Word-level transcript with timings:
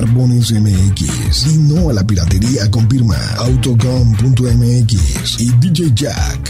Barbones 0.00 0.50
MX. 0.50 1.46
Y 1.46 1.58
no 1.58 1.90
a 1.90 1.92
la 1.92 2.02
piratería 2.02 2.70
con 2.70 2.88
firma 2.88 3.18
Autocom.mx 3.36 5.40
y 5.40 5.50
DJ 5.58 5.90
Jack. 5.92 6.48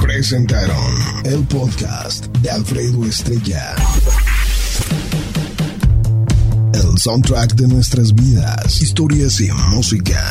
Presentaron 0.00 0.94
el 1.24 1.44
podcast 1.44 2.28
de 2.38 2.50
Alfredo 2.50 3.04
Estrella. 3.04 3.74
El 6.72 6.98
soundtrack 6.98 7.52
de 7.52 7.68
nuestras 7.68 8.14
vidas, 8.14 8.80
historias 8.80 9.38
y 9.42 9.50
música. 9.68 10.24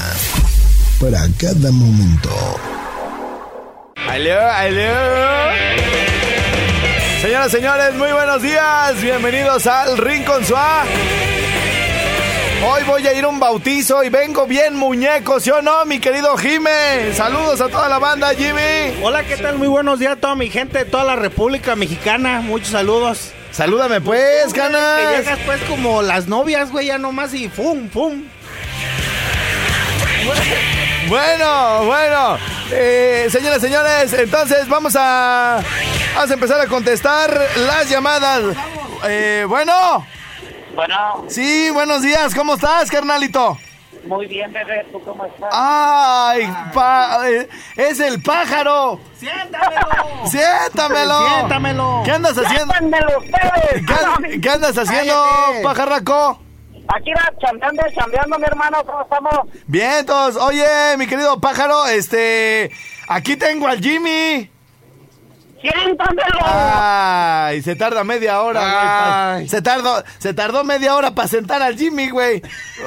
Para 1.00 1.28
cada 1.38 1.71
momento. 1.71 2.32
Aló, 3.96 4.42
aló. 4.42 5.54
Señoras, 7.21 7.52
señores, 7.52 7.93
muy 7.93 8.11
buenos 8.11 8.42
días. 8.42 9.00
Bienvenidos 9.00 9.68
al 9.68 10.00
Rincón 10.00 10.43
Suá. 10.43 10.86
Hoy 12.62 12.84
voy 12.84 13.08
a 13.08 13.14
ir 13.14 13.24
a 13.24 13.30
un 13.30 13.40
bautizo 13.40 14.04
y 14.04 14.10
vengo 14.10 14.46
bien 14.46 14.76
muñeco, 14.76 15.40
¿sí 15.40 15.50
o 15.50 15.62
no, 15.62 15.86
mi 15.86 16.00
querido 16.00 16.36
Jime? 16.38 17.14
Saludos 17.16 17.62
a 17.62 17.70
toda 17.70 17.88
la 17.88 18.00
banda, 18.00 18.32
Jimmy. 18.36 19.02
Hola, 19.02 19.24
¿qué 19.24 19.38
tal? 19.38 19.58
Muy 19.58 19.70
buenos 19.70 19.98
días 20.00 20.14
a 20.14 20.16
toda 20.18 20.36
mi 20.36 20.50
gente 20.50 20.80
de 20.80 20.86
toda 20.86 21.06
la 21.06 21.16
República 21.16 21.76
Mexicana. 21.78 22.42
Muchos 22.42 22.70
saludos. 22.70 23.32
Salúdame 23.52 24.02
pues, 24.02 24.54
Que 24.54 24.60
canas. 24.60 25.18
llegas 25.20 25.40
pues 25.46 25.62
como 25.64 26.02
las 26.02 26.28
novias, 26.28 26.70
güey, 26.72 26.88
ya 26.88 26.98
nomás 26.98 27.34
y 27.34 27.48
fum, 27.48 27.90
fum. 27.90 28.24
Bueno, 31.07 31.86
bueno. 31.86 32.38
Eh, 32.72 33.28
señoras, 33.32 33.62
señores, 33.62 34.12
entonces 34.14 34.68
vamos 34.68 34.96
a, 34.98 35.62
vamos 36.14 36.30
a 36.30 36.34
empezar 36.34 36.60
a 36.60 36.68
contestar 36.68 37.42
las 37.56 37.90
llamadas. 37.90 38.44
Eh, 39.08 39.46
bueno, 39.48 40.06
Bueno, 40.80 41.26
sí, 41.28 41.70
buenos 41.72 42.02
días. 42.04 42.34
¿Cómo 42.34 42.54
estás, 42.54 42.90
carnalito? 42.90 43.58
muy 44.06 44.28
bien, 44.28 44.50
bebé. 44.54 44.86
¿Tú 44.94 45.02
cómo 45.04 45.26
estás? 45.26 45.50
¡Ay! 45.52 46.50
pa- 46.74 47.30
eh, 47.30 47.50
¡Es 47.76 48.00
el 48.00 48.24
pájaro! 48.24 48.98
¡Siéntamelo! 49.20 50.26
¡Siéntamelo! 50.26 51.28
¡Siéntamelo! 51.28 52.02
¿Qué 52.06 52.12
andas 52.12 52.38
haciendo? 52.38 52.74
¡Siéntanmelo 52.74 53.18
ustedes! 53.18 53.86
¿Qué, 54.30 54.40
qué 54.40 54.50
andas 54.50 54.78
haciendo, 54.78 55.14
Cállate. 55.48 55.64
pajarraco? 55.64 56.40
Aquí 56.96 57.12
va 57.12 57.30
chambeando, 57.42 57.84
chambeando, 57.94 58.40
mi 58.40 58.46
hermano. 58.46 58.78
¿Cómo 58.86 59.02
estamos? 59.02 59.34
Vientos. 59.68 60.38
Oye, 60.38 60.96
mi 60.98 61.06
querido 61.06 61.42
pájaro, 61.42 61.86
este... 61.88 62.72
Aquí 63.10 63.36
tengo 63.36 63.68
al 63.68 63.82
Jimmy. 63.82 64.50
¡Siéntamelo! 65.62 66.40
Ay, 66.44 67.62
se 67.62 67.76
tarda 67.76 68.04
media 68.04 68.42
hora, 68.42 68.62
güey. 68.62 69.46
pa-. 69.46 69.50
Se 69.50 69.62
tardó, 69.62 70.04
se 70.18 70.34
tardó 70.34 70.64
media 70.64 70.96
hora 70.96 71.12
para 71.12 71.28
sentar 71.28 71.62
al 71.62 71.78
Jimmy, 71.78 72.10
güey. 72.10 72.42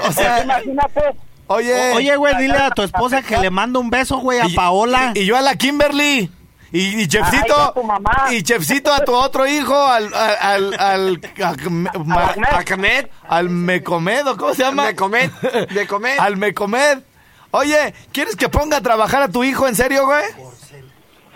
O 0.09 0.13
sea, 0.13 0.43
Imagínate. 0.43 1.01
oye... 1.49 1.93
Oye, 1.95 2.17
güey, 2.17 2.37
dile 2.37 2.57
a 2.57 2.71
tu 2.71 2.83
esposa 2.83 3.23
que 3.23 3.37
le 3.39 3.51
mando 3.51 3.81
un 3.81 3.91
beso, 3.91 4.19
güey, 4.19 4.41
a 4.41 4.47
y- 4.47 4.55
Paola. 4.55 5.13
Y, 5.15 5.21
y 5.21 5.27
yo 5.27 5.37
a 5.37 5.41
la 5.43 5.55
Kimberly. 5.57 6.31
Y, 6.75 7.03
y 7.03 7.07
Chefcito. 7.07 7.55
Ay, 7.55 7.67
a 7.69 7.73
tu 7.75 7.83
mamá. 7.83 8.27
Y 8.31 8.43
Chefcito 8.43 8.91
a 8.95 9.01
tu 9.05 9.15
otro 9.15 9.47
hijo, 9.47 9.77
al. 9.77 10.13
al. 10.15 10.37
al. 10.41 10.75
al, 10.79 11.21
a- 11.43 11.99
ma- 11.99 12.35
Ahmed. 12.51 13.07
al 13.29 13.51
Mecomed, 13.51 14.27
¿o 14.29 14.37
cómo 14.39 14.55
se 14.55 14.63
llama? 14.63 14.85
Mecomed, 14.85 15.31
Mecomed. 15.71 16.19
al 16.19 16.39
Mecomed. 16.39 17.01
Oye, 17.51 17.93
¿quieres 18.13 18.37
que 18.37 18.49
ponga 18.49 18.79
a 18.79 18.81
trabajar 18.81 19.21
a 19.23 19.29
tu 19.29 19.45
hijo 19.45 19.69
en 19.69 19.77
serio, 19.77 20.07
güey? 20.07 20.25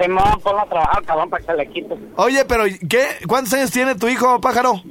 Simón, 0.00 0.41
ponlo 0.42 0.61
a 0.62 0.66
trabajar, 0.66 1.02
cabrón, 1.05 1.30
para 1.30 1.41
que 1.41 1.47
se 1.52 1.56
le 1.56 1.69
quite. 1.70 1.94
Oye, 2.16 2.44
pero 2.44 2.64
¿qué? 2.89 3.06
¿Cuántos 3.27 3.52
años 3.55 3.70
tiene 3.70 3.94
tu 3.94 4.08
hijo, 4.08 4.41
pájaro? 4.41 4.83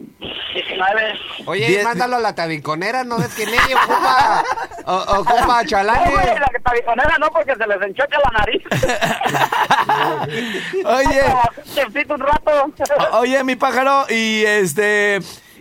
19. 0.54 1.20
Oye, 1.46 1.68
Diez- 1.68 1.84
mándalo 1.84 2.16
a 2.16 2.20
la 2.20 2.34
tabiconera, 2.34 3.04
¿no 3.04 3.18
ves 3.18 3.36
que 3.36 3.46
nadie 3.46 3.76
ocupa, 3.76 4.44
o- 4.86 5.20
ocupa 5.20 5.62
No, 5.62 5.66
chalanes? 5.70 6.12
güey, 6.12 6.26
la 6.40 6.48
que 6.48 6.60
tabiconera 6.64 7.18
no, 7.20 7.30
porque 7.30 7.56
se 7.56 7.68
les 7.68 7.82
enchocha 7.82 8.18
la 8.20 8.40
nariz. 8.40 8.64
Oye, 10.86 11.24
un 12.10 12.20
rato. 12.20 12.72
oye, 13.14 13.44
mi 13.44 13.56
pájaro, 13.56 14.06
y 14.10 14.44
este. 14.46 15.20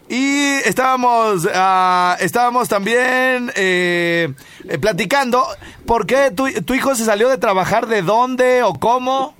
Y 0.09 0.57
estábamos, 0.65 1.49
ah, 1.55 2.17
estábamos 2.21 2.69
también 2.69 3.51
eh, 3.57 4.33
eh, 4.69 4.79
platicando. 4.79 5.45
¿Por 5.87 6.07
qué 6.07 6.31
tu, 6.31 6.51
tu 6.63 6.75
hijo 6.75 6.95
se 6.95 7.05
salió 7.05 7.29
de 7.29 7.39
trabajar? 7.39 7.87
¿De 7.87 8.03
dónde 8.03 8.63
o 8.63 8.75
cómo? 8.75 9.35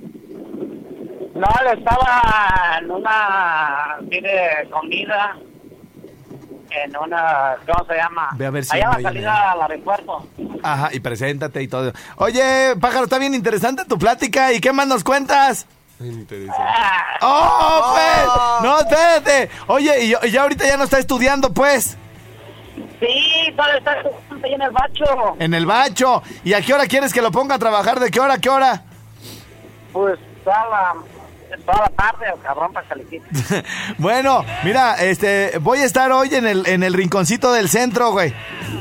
No, 1.35 1.47
él 1.61 1.77
estaba 1.77 2.21
en 2.79 2.89
una 2.89 3.97
tiene 4.09 4.31
comida 4.71 5.35
en 6.71 6.97
una 6.97 7.55
¿cómo 7.65 7.85
se 7.85 7.95
llama? 7.95 8.29
Ve 8.35 8.45
a 8.45 8.49
ver 8.49 8.65
si 8.65 8.75
allá 8.75 8.87
a 8.87 8.91
la 8.91 8.97
hay 8.97 9.03
salida 9.03 9.51
al 9.51 9.61
aeropuerto. 9.61 10.27
Ajá, 10.63 10.89
y 10.93 10.99
preséntate 10.99 11.61
y 11.61 11.67
todo. 11.67 11.91
Oye, 12.17 12.75
pájaro, 12.79 13.03
está 13.03 13.17
bien 13.19 13.33
interesante 13.33 13.85
tu 13.85 13.97
plática. 13.97 14.53
¿Y 14.53 14.59
qué 14.59 14.73
más 14.73 14.87
nos 14.87 15.03
cuentas? 15.03 15.67
Ah, 16.49 17.17
¡Oh, 17.21 17.93
pues! 17.93 18.63
No, 18.63 18.79
espérate. 18.79 19.49
Oye, 19.67 20.05
y, 20.05 20.31
ya 20.31 20.41
ahorita 20.41 20.67
ya 20.67 20.77
no 20.77 20.83
está 20.83 20.99
estudiando, 20.99 21.53
pues, 21.53 21.97
sí, 22.99 23.53
todavía 23.55 23.77
está 23.77 23.91
ahí 24.43 24.53
en 24.53 24.61
el 24.61 24.71
bacho. 24.71 25.35
en 25.39 25.53
el 25.53 25.65
bacho. 25.65 26.23
¿Y 26.43 26.53
a 26.53 26.61
qué 26.61 26.73
hora 26.73 26.87
quieres 26.87 27.13
que 27.13 27.21
lo 27.21 27.31
ponga 27.31 27.55
a 27.55 27.59
trabajar? 27.59 27.99
¿De 27.99 28.11
qué 28.11 28.19
hora 28.19 28.35
a 28.35 28.37
qué 28.39 28.49
hora? 28.49 28.83
Pues 29.93 30.19
toda 30.43 30.69
la 30.69 30.95
toda 31.65 31.77
la 31.79 31.89
tarde, 31.89 32.25
el 32.33 32.41
cabrón 32.41 32.73
para 32.73 32.85
bueno, 33.97 34.43
mira, 34.63 34.95
este, 34.95 35.57
voy 35.59 35.79
a 35.79 35.85
estar 35.85 36.11
hoy 36.11 36.35
en 36.35 36.45
el, 36.45 36.67
en 36.67 36.83
el 36.83 36.93
rinconcito 36.93 37.53
del 37.53 37.69
centro, 37.69 38.11
güey. 38.11 38.33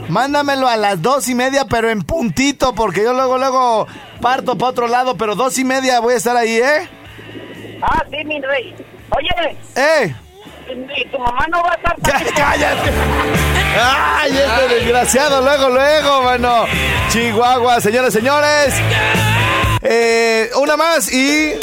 Mándamelo 0.08 0.66
a 0.66 0.76
las 0.76 1.00
dos 1.00 1.28
y 1.28 1.34
media, 1.34 1.66
pero 1.66 1.88
en 1.88 2.02
puntito, 2.02 2.74
porque 2.74 3.04
yo 3.04 3.12
luego, 3.12 3.38
luego 3.38 3.86
parto 4.20 4.58
para 4.58 4.70
otro 4.70 4.88
lado, 4.88 5.16
pero 5.16 5.36
dos 5.36 5.56
y 5.58 5.64
media 5.64 6.00
voy 6.00 6.14
a 6.14 6.16
estar 6.16 6.36
ahí, 6.36 6.56
¿eh? 6.56 6.88
Ah, 7.86 8.02
sí, 8.10 8.24
mi 8.24 8.40
rey. 8.40 8.74
Oye, 9.10 9.58
¡Eh! 9.76 10.14
¿y 10.96 11.04
tu 11.08 11.18
mamá 11.18 11.46
no 11.50 11.62
va 11.62 11.72
a 11.72 11.74
estar 11.74 11.96
¡Ya, 12.00 12.32
cállate! 12.34 12.90
¡Ay, 13.78 14.38
este 14.38 14.74
desgraciado! 14.74 15.42
Luego, 15.42 15.68
luego, 15.68 16.22
mano. 16.22 16.64
Chihuahua, 17.10 17.80
señores, 17.82 18.14
señores. 18.14 18.74
Eh, 19.82 20.50
una 20.56 20.76
más 20.78 21.12
y... 21.12 21.54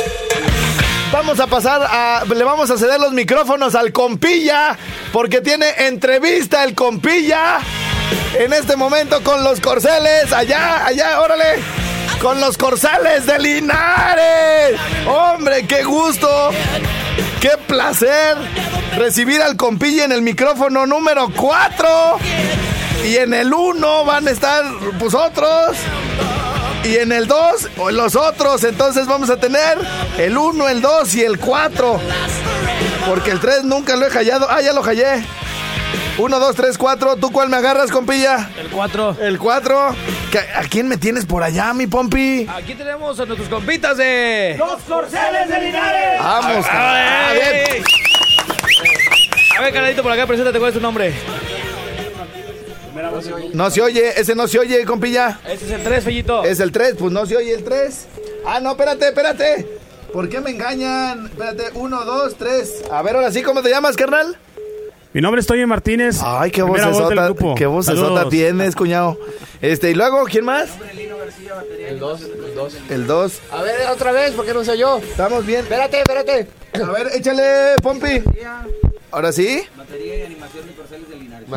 Vamos 1.12 1.40
a 1.40 1.48
pasar 1.48 1.82
a... 1.84 2.24
Le 2.26 2.44
vamos 2.44 2.70
a 2.70 2.78
ceder 2.78 3.00
los 3.00 3.14
micrófonos 3.14 3.74
al 3.74 3.92
compilla, 3.92 4.78
porque 5.12 5.42
tiene 5.42 5.66
entrevista 5.80 6.64
el 6.64 6.76
compilla. 6.76 7.60
En 8.38 8.54
este 8.54 8.76
momento 8.76 9.24
con 9.24 9.44
los 9.44 9.60
corceles. 9.60 10.32
Allá, 10.32 10.86
allá, 10.86 11.20
órale. 11.20 11.60
Con 12.22 12.40
los 12.40 12.56
corceles 12.56 13.26
de 13.26 13.40
Linares. 13.40 14.80
Hombre, 15.08 15.66
qué 15.66 15.84
gusto. 15.84 16.52
Qué 17.40 17.52
placer 17.68 18.38
recibir 18.96 19.42
al 19.42 19.56
compilla 19.56 20.06
en 20.06 20.12
el 20.12 20.22
micrófono 20.22 20.86
número 20.86 21.30
4. 21.36 21.88
Y 23.08 23.16
en 23.16 23.34
el 23.34 23.52
1 23.52 24.06
van 24.06 24.28
a 24.28 24.32
estar 24.32 24.64
pues 25.00 25.16
otros. 25.16 25.76
Y 26.84 26.98
en 26.98 27.12
el 27.12 27.26
2 27.26 27.70
los 27.92 28.16
otros. 28.16 28.64
Entonces 28.66 29.08
vamos 29.08 29.32
a 29.32 29.38
tener 29.38 29.80
el 30.20 30.38
1, 30.38 30.70
el 30.70 30.82
2 30.82 31.16
y 31.16 31.24
el 31.24 31.40
4. 31.40 32.00
Porque 33.08 33.32
el 33.32 33.40
3 33.40 33.64
nunca 33.64 33.96
lo 33.96 34.06
he 34.06 34.12
hallado. 34.12 34.48
Ah, 34.48 34.62
ya 34.62 34.74
lo 34.74 34.84
hallé. 34.84 35.26
1, 36.22 36.40
2, 36.40 36.56
3, 36.56 36.78
4. 36.78 37.16
¿Tú 37.16 37.32
cuál 37.32 37.50
me 37.50 37.58
agarras, 37.58 37.90
compilla? 37.90 38.52
El 38.60 38.70
4. 38.70 39.18
El 39.20 39.40
4. 39.40 39.88
¿A 39.90 40.62
quién 40.70 40.88
me 40.88 40.98
tienes 40.98 41.26
por 41.26 41.42
allá, 41.42 41.74
mi 41.74 41.88
pompi? 41.88 42.48
Aquí 42.48 42.76
tenemos 42.76 43.20
a 43.20 43.26
nuestros 43.26 43.50
compitas 43.50 43.98
de. 43.98 44.56
¡Los 44.56 44.84
corceles 44.84 45.50
de 45.50 45.60
Linares! 45.60 46.20
Vamos. 46.20 46.66
A 46.70 47.34
ver. 47.34 47.70
¡Ay! 47.72 47.84
A 49.58 49.62
ver, 49.64 49.74
canadito, 49.74 50.04
por 50.04 50.12
acá, 50.12 50.28
preséntate, 50.28 50.60
¿cuál 50.60 50.70
es 50.70 50.76
tu 50.76 50.82
nombre? 50.82 51.12
No 53.54 53.72
se 53.72 53.82
oye, 53.82 54.20
ese 54.20 54.36
no 54.36 54.48
se 54.48 54.60
oye, 54.60 54.86
compilla. 54.86 55.40
Este 55.48 55.66
es 55.66 55.72
el 55.72 55.84
3, 55.84 56.04
Fellito. 56.04 56.44
Es 56.44 56.60
el 56.60 56.72
3, 56.72 56.96
pues 57.00 57.12
no 57.12 57.26
se 57.26 57.36
oye 57.36 57.52
el 57.54 57.64
3. 57.64 58.08
Ah, 58.46 58.60
no, 58.60 58.72
espérate, 58.72 59.08
espérate. 59.08 59.68
¿Por 60.14 60.30
qué 60.30 60.40
me 60.40 60.52
engañan? 60.52 61.26
Espérate, 61.26 61.72
1, 61.74 62.06
2, 62.06 62.36
3. 62.38 62.84
A 62.92 63.02
ver, 63.02 63.16
ahora 63.16 63.32
sí, 63.32 63.42
¿cómo 63.42 63.64
te 63.64 63.70
llamas, 63.70 63.96
carnal? 63.96 64.38
Mi 65.14 65.20
nombre 65.20 65.42
es 65.42 65.48
Toño 65.48 65.68
Martínez. 65.68 66.22
Ay, 66.24 66.52
qué 66.52 66.62
voz 66.62 66.80
vocesota, 66.82 67.26
grupo. 67.26 67.56
qué 67.56 67.66
vocesota 67.66 68.30
tienes, 68.30 68.76
cuñado. 68.76 69.18
Este, 69.62 69.92
y 69.92 69.94
luego, 69.94 70.24
¿quién 70.24 70.46
más? 70.46 70.70
El 71.86 72.00
2, 72.00 72.22
el 72.22 72.56
2. 72.56 72.78
El 72.90 73.08
2. 73.08 73.40
A 73.52 73.62
ver, 73.62 73.76
otra 73.92 74.14
vez, 74.14 74.32
porque 74.32 74.54
no 74.54 74.64
soy 74.64 74.80
yo. 74.80 75.00
Estamos 75.00 75.46
bien. 75.46 75.62
Espérate, 75.62 75.98
espérate. 75.98 76.48
A 76.82 76.92
ver, 76.92 77.10
échale, 77.14 77.76
Pompi. 77.82 78.24
¿Ahora 79.12 79.32
sí? 79.34 79.62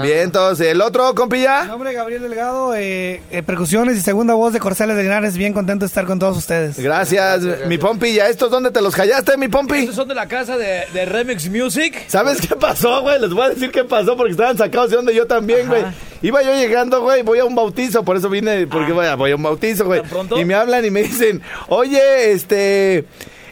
Bien, 0.02 0.18
entonces, 0.18 0.66
¿el 0.68 0.80
otro, 0.80 1.14
compilla? 1.14 1.64
nombre 1.64 1.90
es 1.90 1.96
Gabriel 1.96 2.22
Delgado, 2.22 2.74
eh, 2.74 3.22
eh, 3.30 3.42
percusiones 3.44 3.96
y 3.96 4.00
segunda 4.00 4.34
voz 4.34 4.52
de 4.52 4.58
Corceles 4.58 4.96
de 4.96 5.04
Linares. 5.04 5.36
Bien 5.36 5.52
contento 5.52 5.84
de 5.84 5.86
estar 5.86 6.04
con 6.04 6.18
todos 6.18 6.36
ustedes. 6.36 6.78
Gracias, 6.78 7.42
mi 7.68 7.78
Pompi. 7.78 8.08
¿Y 8.08 8.20
a 8.20 8.28
estos 8.28 8.50
dónde 8.50 8.72
te 8.72 8.80
los 8.80 8.94
callaste, 8.94 9.36
mi 9.36 9.46
Pompi? 9.46 9.80
Estos 9.80 9.94
son 9.94 10.08
de 10.08 10.16
la 10.16 10.26
casa 10.26 10.56
de, 10.56 10.84
de 10.92 11.04
Remix 11.04 11.48
Music. 11.48 11.94
¿Sabes 12.08 12.40
qué 12.40 12.56
pasó, 12.56 13.02
güey? 13.02 13.20
Les 13.20 13.30
voy 13.30 13.46
a 13.46 13.48
decir 13.50 13.70
qué 13.70 13.84
pasó 13.84 14.16
porque 14.16 14.32
estaban 14.32 14.58
sacados 14.58 14.90
de 14.90 14.96
donde 14.96 15.14
yo 15.14 15.26
también, 15.26 15.68
güey. 15.68 15.84
Iba 16.22 16.42
yo 16.42 16.54
llegando, 16.54 17.02
güey, 17.02 17.22
voy 17.22 17.38
a 17.38 17.44
un 17.44 17.54
bautizo, 17.54 18.02
por 18.02 18.16
eso 18.16 18.28
vine, 18.30 18.66
porque 18.66 18.92
voy, 18.92 19.06
a, 19.06 19.14
voy 19.14 19.30
a 19.30 19.36
un 19.36 19.42
bautizo, 19.42 19.84
güey. 19.84 20.00
¿Tan 20.00 20.10
pronto? 20.10 20.40
Y 20.40 20.44
me 20.44 20.54
hablan 20.54 20.84
y 20.84 20.90
me 20.90 21.02
dicen, 21.02 21.40
oye, 21.68 22.32
este, 22.32 23.04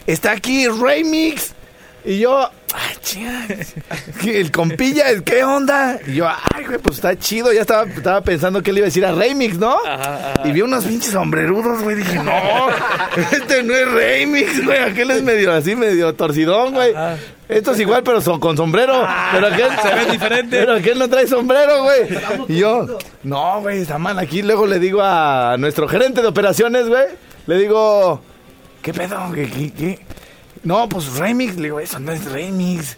está 0.07 0.31
aquí 0.31 0.67
Remix. 0.67 1.53
Y 2.05 2.19
yo, 2.19 2.49
ay, 2.73 2.95
chinga, 3.01 3.45
el 4.25 4.51
compilla, 4.51 5.05
¿qué 5.23 5.43
onda? 5.43 5.99
Y 6.07 6.15
yo, 6.15 6.27
ay, 6.27 6.65
güey, 6.65 6.77
pues 6.79 6.95
está 6.95 7.17
chido. 7.17 7.53
Ya 7.53 7.61
estaba, 7.61 7.83
estaba 7.83 8.21
pensando 8.21 8.61
que 8.61 8.71
le 8.73 8.79
iba 8.79 8.85
a 8.85 8.89
decir 8.89 9.05
a 9.05 9.11
Remix, 9.13 9.57
¿no? 9.57 9.77
Y 10.43 10.51
vi 10.51 10.61
unos 10.61 10.85
pinches 10.85 11.11
sombrerudos, 11.11 11.81
güey. 11.83 11.95
Dije, 11.97 12.15
no, 12.23 12.31
este 13.31 13.63
no 13.63 13.73
es 13.73 13.91
Remix, 13.91 14.65
güey. 14.65 14.79
Aquel 14.79 15.11
es 15.11 15.21
medio 15.23 15.51
así, 15.53 15.75
medio 15.75 16.13
torcidón, 16.15 16.73
güey. 16.73 16.93
Esto 17.49 17.73
es 17.73 17.79
igual, 17.81 18.03
pero 18.03 18.21
son- 18.21 18.39
con 18.39 18.57
sombrero. 18.57 19.05
pero 19.31 19.47
aquel 19.47 19.67
se 19.81 19.93
ve 19.93 20.11
diferente. 20.11 20.57
Pero 20.59 20.73
aquel 20.75 20.97
no 20.97 21.09
trae 21.09 21.27
sombrero, 21.27 21.83
güey. 21.83 22.01
Y 22.47 22.57
yo, 22.59 22.97
no, 23.23 23.61
güey, 23.61 23.81
está 23.81 23.97
mal. 23.97 24.17
Aquí 24.19 24.41
luego 24.41 24.65
le 24.65 24.79
digo 24.79 25.01
a 25.03 25.55
nuestro 25.59 25.87
gerente 25.87 26.21
de 26.21 26.27
operaciones, 26.27 26.87
güey. 26.87 27.03
Le 27.45 27.57
digo, 27.57 28.21
¿qué 28.81 28.93
pedo? 28.93 29.31
¿Qué, 29.35 29.49
qué, 29.49 29.71
qué? 29.73 29.99
No, 30.63 30.87
pues 30.89 31.13
Remix. 31.15 31.55
Le 31.55 31.63
digo, 31.63 31.79
eso 31.79 31.99
no 31.99 32.11
es 32.11 32.25
Remix. 32.25 32.97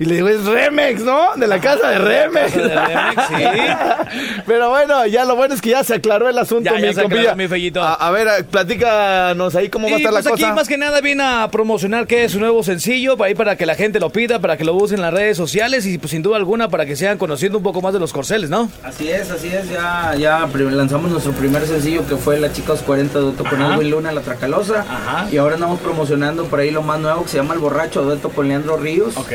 Y 0.00 0.06
le 0.06 0.14
digo, 0.14 0.28
es 0.28 0.44
Remex, 0.46 1.02
¿no? 1.02 1.34
De 1.36 1.46
la 1.46 1.60
casa 1.60 1.90
de 1.90 1.98
Remex. 1.98 2.54
de 2.56 2.68
Remex, 2.74 3.22
sí. 3.28 4.40
Pero 4.46 4.70
bueno, 4.70 5.06
ya 5.06 5.26
lo 5.26 5.36
bueno 5.36 5.54
es 5.54 5.60
que 5.60 5.68
ya 5.70 5.84
se 5.84 5.94
aclaró 5.94 6.26
el 6.28 6.38
asunto, 6.38 6.70
Ya, 6.74 6.80
ya 6.80 6.88
mi 6.88 6.94
se 6.94 7.00
aclaró, 7.02 7.36
mi 7.36 7.46
fellito. 7.48 7.82
A, 7.82 7.92
a 7.94 8.10
ver, 8.10 8.26
a- 8.26 8.42
platícanos 8.42 9.54
ahí 9.56 9.68
cómo 9.68 9.88
va 9.90 9.96
a 9.96 9.98
Y 9.98 10.02
estar 10.02 10.12
pues 10.14 10.24
la 10.24 10.30
aquí 10.32 10.40
cosa. 10.42 10.54
más 10.54 10.68
que 10.68 10.78
nada 10.78 11.02
viene 11.02 11.22
a 11.22 11.48
promocionar 11.52 12.06
que 12.06 12.24
es 12.24 12.32
su 12.32 12.40
nuevo 12.40 12.62
sencillo, 12.62 13.18
para, 13.18 13.28
ahí 13.28 13.34
para 13.34 13.56
que 13.56 13.66
la 13.66 13.74
gente 13.74 14.00
lo 14.00 14.08
pida, 14.10 14.38
para 14.38 14.56
que 14.56 14.64
lo 14.64 14.74
use 14.74 14.94
en 14.94 15.02
las 15.02 15.12
redes 15.12 15.36
sociales 15.36 15.84
y 15.84 15.98
pues 15.98 16.12
sin 16.12 16.22
duda 16.22 16.38
alguna 16.38 16.68
para 16.70 16.86
que 16.86 16.96
sigan 16.96 17.18
conociendo 17.18 17.58
un 17.58 17.64
poco 17.64 17.82
más 17.82 17.92
de 17.92 18.00
los 18.00 18.12
corceles, 18.14 18.48
¿no? 18.48 18.70
Así 18.82 19.10
es, 19.10 19.30
así 19.30 19.48
es, 19.48 19.68
ya, 19.68 20.14
ya 20.18 20.48
lanzamos 20.54 21.10
nuestro 21.10 21.32
primer 21.32 21.66
sencillo 21.66 22.06
que 22.08 22.16
fue 22.16 22.40
La 22.40 22.50
Chica 22.52 22.72
40 22.74 23.18
dueto 23.18 23.44
con 23.44 23.60
Ajá. 23.60 23.74
Edwin 23.74 23.90
Luna, 23.90 24.12
La 24.12 24.22
Tracalosa. 24.22 24.80
Ajá. 24.80 25.28
Y 25.30 25.36
ahora 25.36 25.56
andamos 25.56 25.78
promocionando 25.80 26.44
por 26.46 26.60
ahí 26.60 26.70
lo 26.70 26.80
más 26.82 26.98
nuevo 27.00 27.22
que 27.24 27.28
se 27.28 27.36
llama 27.36 27.52
El 27.52 27.60
Borracho, 27.60 28.02
dueto 28.02 28.30
con 28.30 28.48
Leandro 28.48 28.76
Ríos. 28.78 29.16
Ok. 29.18 29.32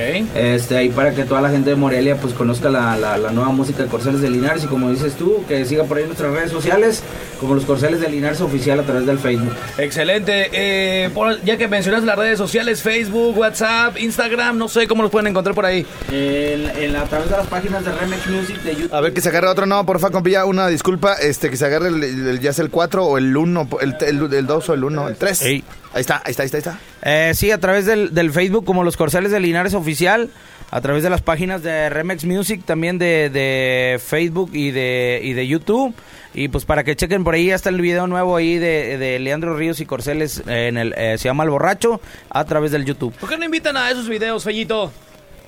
Este, 0.55 0.77
ahí 0.77 0.89
para 0.89 1.13
que 1.13 1.23
toda 1.23 1.41
la 1.41 1.49
gente 1.49 1.69
de 1.71 1.75
Morelia 1.75 2.15
pues 2.17 2.33
conozca 2.33 2.69
la, 2.69 2.95
la- 2.97 3.17
la 3.17 3.31
nueva 3.31 3.49
música 3.51 3.83
de 3.83 3.89
Corceles 3.89 4.21
de 4.21 4.29
Linares 4.29 4.63
y 4.63 4.67
como 4.67 4.89
dices 4.89 5.13
tú, 5.15 5.43
que 5.47 5.65
siga 5.65 5.83
por 5.83 5.97
ahí 5.97 6.05
nuestras 6.05 6.31
redes 6.31 6.51
sociales, 6.51 7.03
como 7.39 7.55
los 7.55 7.65
Corceles 7.65 7.99
de 7.99 8.09
Linares 8.09 8.39
oficial 8.41 8.79
a 8.79 8.83
través 8.83 9.05
del 9.05 9.19
Facebook. 9.19 9.53
Excelente. 9.77 10.49
Eh, 10.53 11.09
por- 11.13 11.41
ya 11.43 11.57
que 11.57 11.67
mencionas 11.67 12.03
las 12.03 12.17
redes 12.17 12.37
sociales, 12.37 12.81
Facebook, 12.81 13.37
WhatsApp, 13.37 13.97
Instagram, 13.99 14.57
no 14.57 14.67
sé 14.69 14.87
cómo 14.87 15.01
los 15.03 15.11
pueden 15.11 15.27
encontrar 15.27 15.53
por 15.55 15.65
ahí. 15.65 15.85
En- 16.11 16.69
en- 16.81 16.95
a 16.95 17.03
través 17.05 17.29
de 17.29 17.37
las 17.37 17.47
páginas 17.47 17.83
de 17.83 17.91
Remix 17.91 18.27
Music 18.27 18.61
de 18.63 18.75
YouTube. 18.75 18.93
A 18.93 19.01
ver, 19.01 19.13
que 19.13 19.21
se 19.21 19.29
agarre 19.29 19.47
otro. 19.49 19.65
No, 19.65 19.85
porfa, 19.85 20.09
compilla, 20.09 20.45
una 20.45 20.67
disculpa. 20.67 21.13
Este, 21.15 21.49
que 21.49 21.57
se 21.57 21.65
agarre 21.65 21.89
el, 21.89 22.03
el- 22.03 22.39
ya 22.39 22.53
sea 22.53 22.63
el 22.63 22.71
4 22.71 23.03
o 23.05 23.17
el 23.17 23.35
1, 23.35 23.67
el, 23.81 23.95
el, 24.01 24.33
el 24.33 24.45
2 24.47 24.69
o 24.69 24.73
el 24.73 24.83
1, 24.83 25.09
el 25.09 25.15
3. 25.15 25.41
Ahí 25.95 26.01
está, 26.01 26.21
ahí 26.25 26.31
está, 26.31 26.43
ahí 26.43 26.47
está, 26.47 26.57
ahí 26.57 26.59
está. 26.59 26.79
Eh, 27.03 27.33
sí, 27.33 27.51
a 27.51 27.57
través 27.57 27.85
del, 27.85 28.13
del 28.13 28.31
Facebook 28.31 28.65
como 28.65 28.83
Los 28.83 28.97
Corceles 28.97 29.31
de 29.31 29.39
Linares 29.39 29.73
Oficial, 29.73 30.29
a 30.69 30.81
través 30.81 31.03
de 31.03 31.09
las 31.09 31.21
páginas 31.21 31.63
de 31.63 31.89
Remex 31.89 32.25
Music, 32.25 32.63
también 32.65 32.97
de, 32.97 33.29
de 33.29 33.97
Facebook 34.05 34.49
y 34.51 34.71
de, 34.71 35.21
y 35.23 35.31
de 35.31 35.47
YouTube. 35.47 35.95
Y 36.33 36.49
pues 36.49 36.65
para 36.65 36.83
que 36.83 36.97
chequen 36.97 37.23
por 37.23 37.33
ahí, 37.33 37.45
ya 37.45 37.55
está 37.55 37.69
el 37.69 37.79
video 37.79 38.07
nuevo 38.07 38.35
ahí 38.35 38.57
de, 38.57 38.97
de 38.97 39.19
Leandro 39.19 39.55
Ríos 39.55 39.79
y 39.79 39.85
Corceles, 39.85 40.43
en 40.47 40.75
el, 40.75 40.93
eh, 40.97 41.17
se 41.17 41.29
llama 41.29 41.45
El 41.45 41.49
Borracho, 41.51 42.01
a 42.29 42.43
través 42.43 42.71
del 42.71 42.83
YouTube. 42.83 43.13
¿Por 43.13 43.29
qué 43.29 43.37
no 43.37 43.45
invitan 43.45 43.77
a 43.77 43.89
esos 43.89 44.09
videos, 44.09 44.43
Fellito? 44.43 44.91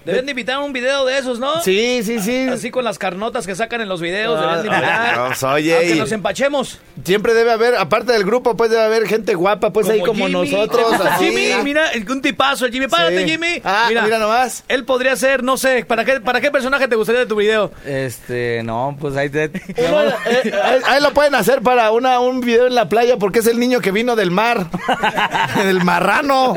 Deben 0.07 0.25
de 0.25 0.31
invitar 0.31 0.55
a 0.55 0.59
un 0.61 0.73
video 0.73 1.05
de 1.05 1.17
esos, 1.17 1.39
¿no? 1.39 1.61
Sí, 1.61 2.01
sí, 2.03 2.19
sí. 2.19 2.47
Así 2.49 2.71
con 2.71 2.83
las 2.83 2.97
carnotas 2.97 3.45
que 3.45 3.55
sacan 3.55 3.81
en 3.81 3.89
los 3.89 4.01
videos, 4.01 4.39
deben 4.39 4.63
de 4.63 4.69
Ah, 4.85 5.25
pues, 5.27 5.43
oye, 5.43 5.75
Aunque 5.77 5.95
nos 5.95 6.11
empachemos. 6.11 6.79
Siempre 7.03 7.33
debe 7.33 7.51
haber, 7.51 7.75
aparte 7.75 8.13
del 8.13 8.23
grupo, 8.23 8.57
pues 8.57 8.69
debe 8.71 8.83
haber 8.83 9.07
gente 9.07 9.35
guapa, 9.35 9.71
pues 9.71 9.87
ahí 9.89 9.99
como 10.01 10.27
Jimmy. 10.27 10.31
nosotros. 10.51 10.77
¿Te 10.89 10.95
gusta 10.95 11.15
así. 11.15 11.25
Jimmy, 11.25 11.63
mira, 11.63 11.83
un 12.09 12.21
tipazo, 12.21 12.65
el 12.65 12.71
Jimmy. 12.71 12.87
Párate, 12.87 13.23
Sí. 13.23 13.29
Jimmy. 13.29 13.61
Ah, 13.63 13.87
mira 13.89 14.17
nomás. 14.17 14.63
Él 14.67 14.85
podría 14.85 15.15
ser, 15.15 15.43
no 15.43 15.57
sé, 15.57 15.85
¿para 15.85 16.05
qué, 16.05 16.19
¿para 16.21 16.41
qué 16.41 16.49
personaje 16.51 16.87
te 16.87 16.95
gustaría 16.95 17.21
de 17.21 17.27
tu 17.27 17.35
video? 17.35 17.71
Este, 17.85 18.61
no, 18.63 18.95
pues 18.99 19.15
ahí 19.17 19.29
te... 19.29 19.45
Uno, 19.77 20.01
eh, 20.25 20.53
ahí- 20.85 21.01
lo 21.01 21.13
pueden 21.13 21.35
hacer 21.35 21.61
para 21.61 21.91
una, 21.91 22.19
un 22.19 22.41
video 22.41 22.65
en 22.67 22.75
la 22.75 22.89
playa 22.89 23.17
porque 23.17 23.39
es 23.39 23.47
el 23.47 23.59
niño 23.59 23.79
que 23.81 23.91
vino 23.91 24.15
del 24.15 24.31
mar. 24.31 24.67
el 25.63 25.83
marrano. 25.83 26.55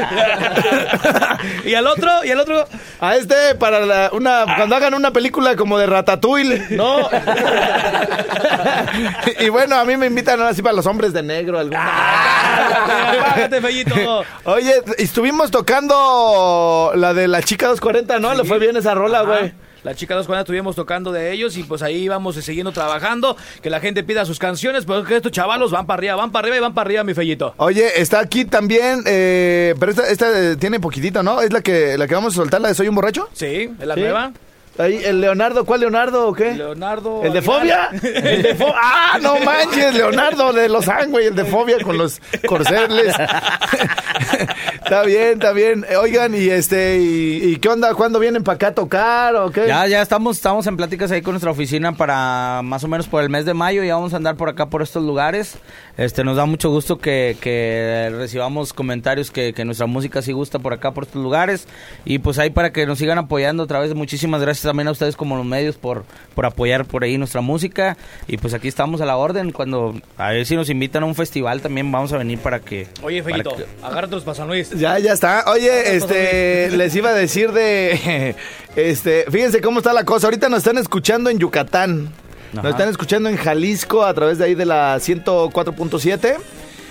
y 1.65 1.75
al 1.75 1.87
otro, 1.87 2.11
y 2.25 2.31
al 2.31 2.41
otro. 2.41 2.67
A 3.01 3.17
este 3.17 3.35
para 3.59 3.81
la- 3.81 4.11
una 4.13 4.45
cuando 4.57 4.77
hagan 4.77 4.95
una 4.95 5.13
película 5.13 5.57
como 5.57 5.79
de 5.79 5.87
Ratatouille, 5.87 6.67
¿no? 6.71 7.09
y 9.41 9.49
bueno, 9.49 9.77
a 9.77 9.85
mí 9.85 9.97
me 9.97 10.07
invitan 10.07 10.41
ahora 10.41 10.55
sí 10.55 10.63
para 10.63 10.75
los 10.75 10.87
hombres 10.87 11.13
de 11.13 11.23
negro 11.23 11.59
alguna. 11.59 13.21
Apágate, 13.21 13.61
Fellito. 13.61 14.25
Oye, 14.45 14.83
estuvimos 14.99 15.51
tocando 15.51 16.93
la 16.95 17.15
de 17.15 17.29
la 17.29 17.43
chica 17.43 17.67
240, 17.69 18.19
¿no? 18.19 18.35
Le 18.35 18.45
fue 18.45 18.59
bien 18.59 18.77
esa 18.77 18.95
rola, 18.95 19.23
güey. 19.23 19.53
La 19.83 19.95
chica 19.95 20.15
dos 20.15 20.27
cuando 20.27 20.41
estuvimos 20.43 20.77
tocando 20.77 21.13
de 21.13 21.33
ellos 21.33 21.57
y 21.57 21.63
pues 21.63 21.83
ahí 21.83 22.07
vamos 22.09 22.37
siguiendo 22.37 22.73
trabajando, 22.73 23.37
que 23.63 23.71
la 23.71 23.81
gente 23.81 24.03
pida 24.05 24.25
sus 24.25 24.39
canciones, 24.39 24.85
pero 24.85 25.01
es 25.01 25.07
que 25.09 25.17
estos 25.17 25.33
chavalos 25.33 25.71
van 25.71 25.87
para 25.87 25.99
arriba, 25.99 26.17
van 26.17 26.33
para 26.33 26.45
arriba 26.45 26.57
y 26.57 26.61
van 26.61 26.75
para 26.75 26.87
arriba, 26.87 27.05
mi 27.05 27.15
Fellito. 27.15 27.55
Oye, 27.57 28.01
está 28.01 28.21
aquí 28.21 28.45
también, 28.45 29.03
eh, 29.07 29.75
pero 29.81 29.93
esta, 29.93 30.09
esta 30.09 30.39
eh, 30.53 30.57
tiene 30.57 30.81
poquitito, 30.81 31.23
¿no? 31.23 31.41
¿Es 31.41 31.53
la 31.53 31.61
que, 31.63 31.97
la 31.97 32.07
que 32.07 32.15
vamos 32.15 32.35
a 32.35 32.37
soltar, 32.37 32.61
la 32.61 32.69
de 32.69 32.75
Soy 32.75 32.89
un 32.89 32.95
borracho? 32.95 33.29
Sí, 33.33 33.71
es 33.81 33.87
la 33.87 33.95
Sí. 33.95 34.01
nueva. 34.01 34.33
Ahí, 34.81 35.03
el 35.05 35.21
Leonardo, 35.21 35.65
¿cuál 35.65 35.81
Leonardo 35.81 36.29
o 36.29 36.33
qué? 36.33 36.55
Leonardo. 36.55 37.23
¿El 37.23 37.33
de 37.33 37.39
Aguilar. 37.41 37.61
fobia? 37.61 37.89
¿El 38.03 38.43
de 38.43 38.55
fobia? 38.55 38.75
¡Ah, 38.83 39.19
no 39.21 39.39
manches! 39.41 39.95
Leonardo 39.95 40.53
de 40.53 40.69
Los 40.69 40.87
güey, 41.09 41.27
el 41.27 41.35
de 41.35 41.45
fobia 41.45 41.77
con 41.83 41.99
los 41.99 42.21
corceles. 42.47 43.15
está 44.83 45.03
bien, 45.03 45.33
está 45.35 45.53
bien. 45.53 45.85
Oigan, 46.01 46.35
y 46.35 46.49
este, 46.49 46.99
y, 46.99 47.45
y 47.45 47.57
qué 47.57 47.69
onda? 47.69 47.95
¿Cuándo 47.95 48.19
vienen 48.19 48.43
para 48.43 48.57
acá 48.57 48.69
a 48.69 48.75
tocar 48.75 49.37
o 49.37 49.51
qué? 49.51 49.67
Ya, 49.67 49.87
ya 49.87 50.01
estamos, 50.01 50.37
estamos 50.37 50.67
en 50.67 50.77
pláticas 50.77 51.11
ahí 51.11 51.21
con 51.21 51.33
nuestra 51.33 51.51
oficina 51.51 51.93
para 51.93 52.63
más 52.65 52.83
o 52.83 52.89
menos 52.89 53.07
por 53.07 53.23
el 53.23 53.29
mes 53.29 53.45
de 53.45 53.53
mayo. 53.53 53.85
Ya 53.85 53.97
vamos 53.97 54.15
a 54.15 54.17
andar 54.17 54.37
por 54.37 54.49
acá, 54.49 54.71
por 54.71 54.81
estos 54.81 55.05
lugares. 55.05 55.59
Este, 55.99 56.25
nos 56.25 56.37
da 56.37 56.47
mucho 56.47 56.71
gusto 56.71 56.99
que, 56.99 57.37
que 57.41 58.11
recibamos 58.17 58.73
comentarios 58.73 59.31
que, 59.31 59.53
que 59.53 59.67
nuestra 59.67 59.87
música 59.87 60.23
sí 60.23 60.33
gusta 60.33 60.59
por 60.59 60.73
acá, 60.73 60.93
por 60.93 61.05
estos 61.05 61.23
lugares. 61.23 61.69
Y 62.07 62.21
pues 62.21 62.39
ahí 62.39 62.49
para 62.49 62.73
que 62.73 62.87
nos 62.87 62.99
sigan 62.99 63.19
apoyando 63.19 63.63
otra 63.63 63.81
vez. 63.81 63.95
Muchísimas 63.95 64.41
gracias 64.41 64.70
también 64.71 64.87
a 64.87 64.93
ustedes 64.93 65.17
como 65.17 65.37
los 65.37 65.45
medios 65.45 65.77
por, 65.77 66.05
por 66.37 66.47
apoyar 66.47 66.85
por 66.85 67.03
ahí 67.03 67.19
nuestra 67.19 67.41
música. 67.41 67.97
Y 68.29 68.37
pues 68.37 68.55
aquí 68.55 68.69
estamos 68.69 69.01
a 69.01 69.05
la 69.07 69.17
orden. 69.17 69.51
Cuando 69.51 70.01
a 70.17 70.31
ver 70.31 70.47
si 70.47 70.55
nos 70.55 70.71
invitan 70.71 71.03
a 71.03 71.07
un 71.07 71.17
festival 71.17 71.61
también 71.61 71.91
vamos 71.91 72.13
a 72.13 72.19
venir 72.19 72.39
para 72.39 72.61
que... 72.61 72.87
Oye, 73.03 73.21
Fellito, 73.25 73.57
que- 73.57 73.67
agárrate 73.83 74.21
San 74.35 74.47
Luis. 74.47 74.71
Ya, 74.71 74.99
ya 75.01 75.13
está. 75.13 75.45
Oye, 75.49 75.97
este, 75.97 76.71
les 76.71 76.95
iba 76.95 77.11
a 77.11 77.15
decir 77.15 77.51
de, 77.51 78.37
este, 78.77 79.25
fíjense 79.29 79.61
cómo 79.61 79.81
está 79.81 79.93
la 79.93 80.05
cosa. 80.05 80.29
Ahorita 80.29 80.49
nos 80.49 80.59
están 80.59 80.79
escuchando 80.79 81.31
en 81.31 81.39
Yucatán. 81.39 82.13
Ajá. 82.53 82.63
Nos 82.63 82.73
están 82.73 82.89
escuchando 82.89 83.29
en 83.29 83.37
Jalisco 83.37 84.05
a 84.05 84.15
través 84.15 84.39
de 84.39 84.45
ahí 84.45 84.55
de 84.55 84.67
la 84.67 84.97
104.7. 84.97 86.37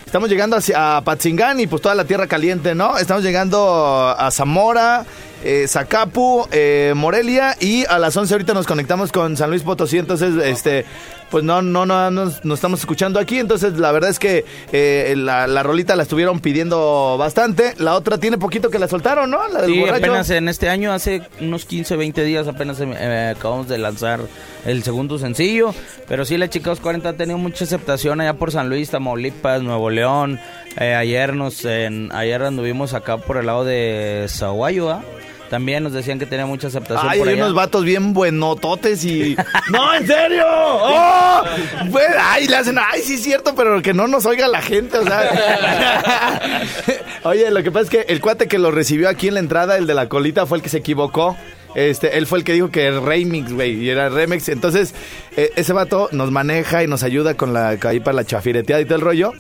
Estamos 0.06 0.28
llegando 0.28 0.56
hacia 0.56 0.98
a 0.98 1.02
Patzingán 1.04 1.60
y 1.60 1.68
pues 1.68 1.84
toda 1.84 1.94
la 1.94 2.04
tierra 2.04 2.26
caliente, 2.26 2.74
¿no? 2.74 2.98
Estamos 2.98 3.24
llegando 3.24 4.10
a 4.18 4.32
Zamora, 4.32 5.06
eh, 5.44 5.66
Zacapu, 5.68 6.48
eh, 6.52 6.94
Morelia 6.96 7.56
y 7.60 7.86
a 7.86 7.98
las 8.00 8.16
11 8.16 8.34
ahorita 8.34 8.54
nos 8.54 8.68
conectamos 8.68 9.12
con 9.12 9.38
San 9.38 9.50
Luis 9.50 9.64
Potosí, 9.64 9.98
entonces 9.98 10.36
este 10.44 10.86
pues 11.30 11.44
no 11.44 11.62
no 11.62 11.86
no 11.86 12.10
nos, 12.10 12.44
estamos 12.44 12.80
escuchando 12.80 13.20
aquí, 13.20 13.38
entonces 13.38 13.78
la 13.78 13.92
verdad 13.92 14.10
es 14.10 14.18
que 14.18 14.46
eh, 14.72 15.14
la, 15.16 15.46
la 15.46 15.62
rolita 15.62 15.96
la 15.96 16.02
estuvieron 16.04 16.40
pidiendo 16.40 17.18
bastante, 17.20 17.76
la 17.78 17.94
otra 17.94 18.18
tiene 18.18 18.40
poquito 18.40 18.70
que 18.72 18.80
la 18.80 18.88
soltaron, 18.88 19.30
¿no? 19.30 19.48
La 19.48 19.62
del 19.62 19.72
Sí, 19.72 19.80
borracho. 19.80 20.06
apenas 20.06 20.30
en 20.32 20.50
este 20.50 20.70
año, 20.70 20.92
hace 20.92 21.22
unos 21.40 21.66
15, 21.66 21.96
20 21.98 22.24
días, 22.24 22.48
apenas 22.48 22.80
eh, 22.82 23.34
acabamos 23.38 23.68
de 23.68 23.78
lanzar 23.78 24.22
el 24.66 24.82
segundo 24.82 25.20
sencillo. 25.20 25.74
Pero 26.08 26.26
sí, 26.26 26.36
la 26.38 26.50
Chica 26.50 26.76
40 26.76 27.10
ha 27.10 27.14
tenido 27.14 27.38
mucha 27.38 27.64
aceptación 27.64 28.22
allá 28.22 28.34
por 28.34 28.52
San 28.52 28.68
Luis, 28.70 28.90
Tamaulipas, 28.90 29.62
Nuevo 29.62 29.92
León. 29.92 30.40
Eh, 30.80 30.96
ayer 30.96 31.36
nos 31.36 31.64
en, 31.64 32.12
ayer 32.12 32.42
anduvimos 32.42 32.96
acá 32.96 33.18
por 33.18 33.38
el 33.38 33.46
lado 33.46 33.66
de 33.66 34.26
Zaguayo, 34.30 34.90
¿ah? 34.90 35.04
También 35.50 35.84
nos 35.84 35.94
decían 35.94 36.20
que 36.20 36.26
tenía 36.26 36.46
mucha 36.46 36.68
aceptación 36.68 37.10
Ay, 37.10 37.20
por 37.20 37.28
hay 37.28 37.34
allá. 37.34 37.44
unos 37.46 37.56
vatos 37.56 37.84
bien 37.84 38.14
buenototes 38.14 39.04
y... 39.04 39.36
¡No, 39.72 39.94
en 39.96 40.06
serio! 40.06 40.46
¡Oh! 40.48 41.44
Pues, 41.92 42.08
ay, 42.20 42.48
le 42.48 42.56
hacen... 42.56 42.78
Ay, 42.78 43.02
sí 43.02 43.16
es 43.16 43.24
cierto, 43.24 43.56
pero 43.56 43.82
que 43.82 43.94
no 43.94 44.08
nos 44.08 44.26
oiga 44.26 44.48
la 44.48 44.62
gente, 44.62 44.98
o 45.00 45.04
sea... 45.04 46.62
Oye, 47.24 47.50
lo 47.52 47.64
que 47.64 47.72
pasa 47.72 47.84
es 47.84 47.90
que 47.90 48.14
el 48.14 48.22
cuate 48.22 48.48
que 48.48 48.60
lo 48.60 48.72
recibió 48.72 49.10
aquí 49.10 49.28
en 49.28 49.34
la 49.36 49.40
entrada, 49.40 49.78
el 49.78 49.88
de 49.88 49.94
la 49.94 50.08
colita, 50.08 50.46
fue 50.46 50.58
el 50.60 50.64
que 50.64 50.70
se 50.70 50.78
equivocó. 50.78 51.36
Este, 51.76 52.18
él 52.18 52.26
fue 52.26 52.40
el 52.40 52.44
que 52.44 52.54
dijo 52.54 52.72
que 52.72 52.88
es 52.88 52.96
remix, 52.96 53.52
güey, 53.54 53.74
y 53.84 53.90
era 53.90 54.10
remix. 54.10 54.50
Entonces, 54.50 54.94
eh, 55.38 55.52
ese 55.56 55.74
vato 55.74 56.10
nos 56.12 56.32
maneja 56.32 56.84
y 56.84 56.88
nos 56.88 57.04
ayuda 57.04 57.36
con 57.36 57.54
la 57.54 57.78
ahí 57.84 58.00
para 58.00 58.16
la 58.16 58.24
chafireteada 58.24 58.82
y 58.82 58.86
todo 58.86 58.96
el 58.96 59.02
rollo. 59.02 59.34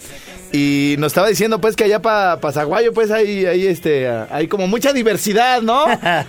Y 0.51 0.95
nos 0.97 1.07
estaba 1.11 1.27
diciendo 1.27 1.59
pues 1.61 1.75
que 1.75 1.83
allá 1.83 2.01
para 2.01 2.39
pa 2.39 2.51
Zaguayo 2.51 2.93
pues 2.93 3.11
hay, 3.11 3.45
hay 3.45 3.67
este 3.67 4.07
hay 4.31 4.47
como 4.47 4.67
mucha 4.67 4.93
diversidad, 4.93 5.61
¿no? 5.61 5.85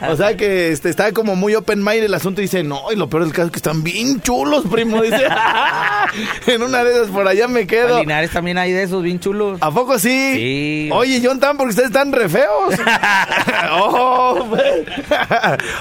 O 0.08 0.16
sea 0.16 0.36
que 0.36 0.70
este 0.72 0.90
está 0.90 1.12
como 1.12 1.36
muy 1.36 1.54
open 1.54 1.82
mind 1.82 2.04
el 2.04 2.14
asunto 2.14 2.40
y 2.40 2.44
dice, 2.44 2.62
"No, 2.62 2.92
y 2.92 2.96
lo 2.96 3.08
peor 3.08 3.24
del 3.24 3.32
caso 3.32 3.46
es 3.46 3.52
que 3.52 3.58
están 3.58 3.82
bien 3.82 4.20
chulos, 4.20 4.64
primo." 4.70 5.00
Dice, 5.02 5.26
"En 6.46 6.62
una 6.62 6.84
de 6.84 6.92
esas 6.92 7.08
por 7.08 7.26
allá 7.26 7.48
me 7.48 7.66
quedo." 7.66 7.94
En 7.94 8.00
Linares 8.00 8.30
también 8.30 8.58
hay 8.58 8.72
de 8.72 8.82
esos 8.82 9.02
bien 9.02 9.20
chulos. 9.20 9.58
¿A 9.62 9.70
poco 9.70 9.98
sí? 9.98 10.32
Sí. 10.34 10.88
Oye, 10.92 11.20
John 11.24 11.40
Tan, 11.40 11.56
porque 11.56 11.70
ustedes 11.70 11.88
están 11.88 12.12
re 12.12 12.28
feos. 12.28 12.74
Oh, 13.72 14.46
pues. 14.50 14.84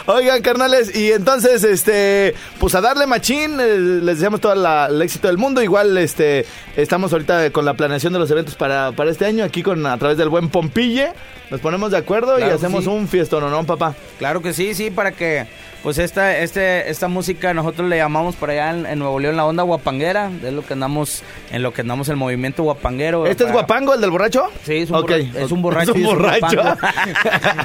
Oigan, 0.05 0.41
carnales, 0.41 0.96
y 0.96 1.12
entonces, 1.12 1.63
este, 1.63 2.36
pues 2.60 2.75
a 2.75 2.81
darle 2.81 3.05
machín, 3.08 3.60
eh, 3.60 3.77
les 3.77 4.17
deseamos 4.17 4.41
todo 4.41 4.53
la- 4.55 4.88
el 4.88 5.01
éxito 5.01 5.27
del 5.27 5.38
mundo. 5.38 5.62
Igual, 5.62 5.98
este, 5.98 6.46
estamos 6.75 7.12
ahorita 7.13 7.51
con 7.51 7.65
la 7.65 7.74
planeación 7.74 8.13
de 8.13 8.19
los 8.19 8.29
eventos 8.32 8.56
para, 8.56 8.92
para 8.94 9.12
este 9.12 9.26
año, 9.26 9.44
aquí 9.44 9.64
con 9.64 9.86
a 9.86 9.98
través 9.98 10.18
del 10.18 10.30
buen 10.30 10.50
Pompille. 10.50 11.12
Nos 11.50 11.62
ponemos 11.62 11.90
de 11.92 11.98
acuerdo 11.98 12.36
Claro 12.36 12.52
y 12.52 12.56
hacemos 12.56 12.84
sí. 12.84 12.90
un 12.90 13.08
fiestón, 13.08 13.50
¿no, 13.50 13.64
papá? 13.66 13.96
Claro 14.20 14.42
que 14.42 14.54
sí, 14.54 14.74
sí, 14.76 14.92
para 14.92 15.12
que 15.14 15.48
pues 15.82 15.98
esta 15.98 16.38
este 16.38 16.90
esta 16.92 17.08
música 17.08 17.54
nosotros 17.54 17.90
le 17.90 17.96
llamamos 17.98 18.36
por 18.36 18.50
allá 18.52 18.70
en, 18.72 18.86
en 18.86 19.00
Nuevo 19.00 19.18
León 19.20 19.36
la 19.38 19.46
onda 19.46 19.64
guapanguera, 19.64 20.30
es 20.46 20.54
lo 20.54 20.64
que 20.64 20.74
andamos 20.74 21.24
en 21.52 21.64
lo 21.64 21.74
que 21.74 21.82
andamos 21.82 22.08
el 22.10 22.18
movimiento 22.18 22.62
guapanguero. 22.64 23.26
¿Este 23.26 23.46
es 23.46 23.52
guapango, 23.52 23.94
el 23.96 24.02
del 24.02 24.12
borracho? 24.12 24.48
Sí, 24.64 24.78
es 24.78 24.90
un, 24.92 24.98
Ok. 24.98 25.10
borra- 25.12 25.40
es 25.44 25.52
un 25.52 25.62
borracho. 25.64 25.92
Es 25.96 25.96
un 25.96 26.02
y 26.02 26.06
borracho. 26.06 26.62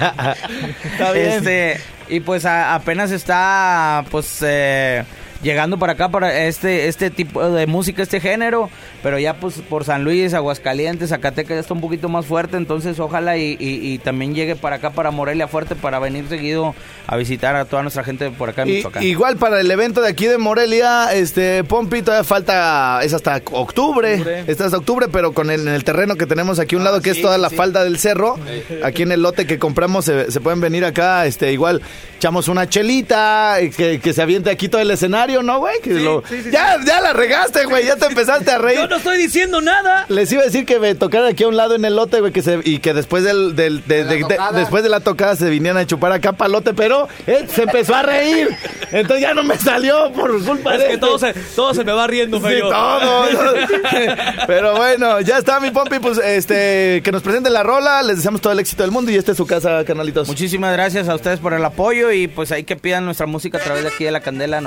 Está 0.93 1.13
bien. 1.13 1.27
Este, 1.31 1.81
y 2.09 2.21
pues 2.21 2.45
a- 2.47 2.75
apenas 2.75 3.11
está 3.11 4.05
pues 4.11 4.39
eh, 4.47 5.05
llegando 5.45 5.79
para 5.79 5.93
acá 5.93 6.09
para 6.09 6.47
este 6.47 6.89
este 6.89 7.11
tipo 7.11 7.49
de 7.51 7.67
música, 7.69 8.03
este 8.03 8.19
género, 8.21 8.69
pero 9.03 9.19
ya 9.21 9.35
pues 9.35 9.55
por 9.69 9.85
San 9.85 10.03
Luis, 10.03 10.35
Aguascalientes, 10.35 11.11
Zacatecas 11.11 11.55
ya 11.55 11.61
está 11.61 11.75
un 11.75 11.81
poquito 11.81 12.09
más 12.09 12.27
fuerte, 12.27 12.57
entonces 12.57 12.99
ojalá 12.99 13.37
y, 13.37 13.57
y- 13.61 13.93
y 13.93 13.99
también 13.99 14.35
llegue 14.35 14.57
para 14.57 14.77
acá 14.77 14.91
para 14.91 15.13
Morelia 15.13 15.47
fuerte 15.47 15.77
para 15.77 15.99
venir 16.01 16.27
seguido 16.29 16.75
a 17.07 17.17
visitar 17.17 17.55
a 17.55 17.67
toda 17.67 17.83
nuestra 17.83 18.03
gente 18.03 18.31
por 18.31 18.49
acá 18.49 18.63
en 18.63 18.69
Y- 18.71 18.73
Michoacán. 18.77 19.03
igual 19.05 19.37
para 19.37 19.61
el 19.61 19.71
evento 19.71 20.01
de 20.01 20.09
aquí 20.09 20.27
de 20.27 20.39
Morelia, 20.39 21.13
este 21.15 21.63
Pompi 21.63 22.03
todavía 22.03 22.25
falta, 22.25 23.01
es 23.05 23.13
hasta 23.13 23.43
octubre, 23.53 24.15
Octubre. 24.15 24.45
está 24.47 24.65
hasta 24.65 24.79
octubre, 24.79 25.07
pero 25.13 25.33
con 25.35 25.51
el, 25.51 25.61
en 25.69 25.75
el 25.75 25.85
terreno 25.85 26.17
que 26.17 26.27
tenemos 26.27 26.59
aquí 26.59 26.75
a 26.75 26.79
un 26.79 26.85
lado, 26.85 27.03
que 27.03 27.11
es 27.11 27.17
sí, 27.17 27.23
toda 27.23 27.37
la 27.37 27.51
sí. 27.51 27.57
falda 27.57 27.85
del 27.85 27.99
cerro, 27.99 28.39
aquí 28.83 29.03
en 29.03 29.13
el 29.13 29.21
lote 29.23 29.47
que 29.47 29.59
compramos, 29.59 30.07
se, 30.07 30.31
se 30.33 30.41
pueden 30.41 30.61
venir 30.63 30.85
acá, 30.87 31.27
este 31.27 31.53
igual 31.53 31.83
echamos 32.17 32.49
una 32.49 32.67
chelita, 32.69 33.57
que, 33.77 34.01
que 34.01 34.13
se 34.15 34.23
aviente 34.23 34.49
aquí 34.49 34.69
todo 34.69 34.81
el 34.81 34.91
escenario, 34.91 35.34
¿no, 35.43 35.59
güey? 35.59 35.75
Lo- 35.85 36.23
ya, 36.51 36.79
ya 36.85 37.01
la 37.01 37.13
regaste, 37.13 37.65
güey, 37.65 37.87
ya 37.87 37.97
te 37.97 38.07
empezaste 38.07 38.51
a 38.51 38.59
reír. 38.59 38.79
Yo 38.83 38.89
no 38.89 38.97
estoy 38.97 39.19
diciendo 39.19 39.61
nada. 39.61 40.07
Les 40.09 40.31
iba 40.33 40.43
a 40.43 40.45
decir 40.45 40.65
que 40.67 40.79
me 40.79 40.95
tocaran 40.95 41.29
aquí 41.29 41.45
a 41.45 41.49
un 41.49 41.57
lado 41.57 41.75
en 41.75 41.85
el 41.85 41.97
lote, 41.97 42.21
güey, 42.21 42.33
que 42.33 42.43
se, 42.43 42.61
y 42.65 42.79
que 42.79 42.95
después 42.95 43.25
del, 43.25 43.55
del- 43.57 43.83
de, 43.87 43.97
De 43.97 44.05
la 44.05 44.11
de- 44.11 44.17
de- 44.17 44.23
tocada. 44.23 44.59
después 44.59 44.83
de 44.83 44.89
la 44.89 45.01
tocada 45.01 45.37
se 45.37 45.49
vinieran 45.51 45.79
a 45.83 45.87
chupar 45.87 46.13
acá 46.13 46.33
palote, 46.33 46.75
pero 46.75 47.09
él 47.27 47.49
se 47.49 47.63
empezó 47.63 47.95
a 47.95 48.03
reír. 48.03 48.49
Entonces 48.93 49.21
ya 49.23 49.35
no 49.35 49.43
me 49.43 49.57
salió 49.59 50.13
por 50.13 50.43
culpa 50.45 50.75
Es 50.75 50.81
de 50.81 50.87
que 50.87 50.95
este. 50.95 51.07
todo 51.07 51.19
se, 51.19 51.33
todo 51.57 51.75
se 51.75 51.85
me 51.85 51.93
va 51.93 52.07
riendo, 52.07 52.39
Sí, 52.39 52.45
feo. 52.47 52.69
todo. 52.71 53.25
Pero 54.47 54.77
bueno, 54.77 55.21
ya 55.21 55.39
está 55.39 55.61
mi 55.61 55.71
pompi, 55.71 55.99
pues 55.99 56.19
este, 56.19 57.01
que 57.05 57.11
nos 57.13 57.23
presente 57.23 57.51
la 57.51 57.63
rola, 57.63 58.03
les 58.03 58.17
deseamos 58.17 58.41
todo 58.41 58.53
el 58.53 58.59
éxito 58.61 58.83
del 58.83 58.93
mundo 58.93 59.11
y 59.11 59.17
esta 59.17 59.33
es 59.33 59.37
su 59.37 59.47
casa, 59.47 59.85
canalitos. 59.85 60.29
Muchísimas 60.29 60.73
gracias 60.73 61.09
a 61.09 61.15
ustedes 61.15 61.39
por 61.41 61.55
el 61.55 61.65
apoyo 61.65 62.13
y 62.13 62.29
pues 62.29 62.53
ahí 62.53 62.65
que 62.65 62.77
pidan 62.77 63.05
nuestra 63.05 63.27
música 63.27 63.59
a 63.59 63.61
través 63.61 63.83
de 63.83 63.89
aquí 63.91 64.05
de 64.05 64.11
la 64.11 64.21
Candela 64.21 64.61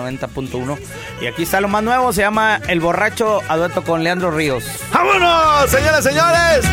90.1. 0.51 0.77
Y 1.21 1.27
aquí 1.27 1.43
está 1.43 1.61
lo 1.61 1.67
más 1.67 1.83
nuevo, 1.83 2.13
se 2.13 2.21
llama 2.21 2.59
El 2.67 2.79
Borracho 2.79 3.41
a 3.47 3.57
dueto 3.57 3.83
con 3.83 4.03
Leandro 4.03 4.31
Ríos. 4.31 4.63
¡Vámonos, 4.91 5.69
señoras, 5.69 6.03
señores! 6.03 6.65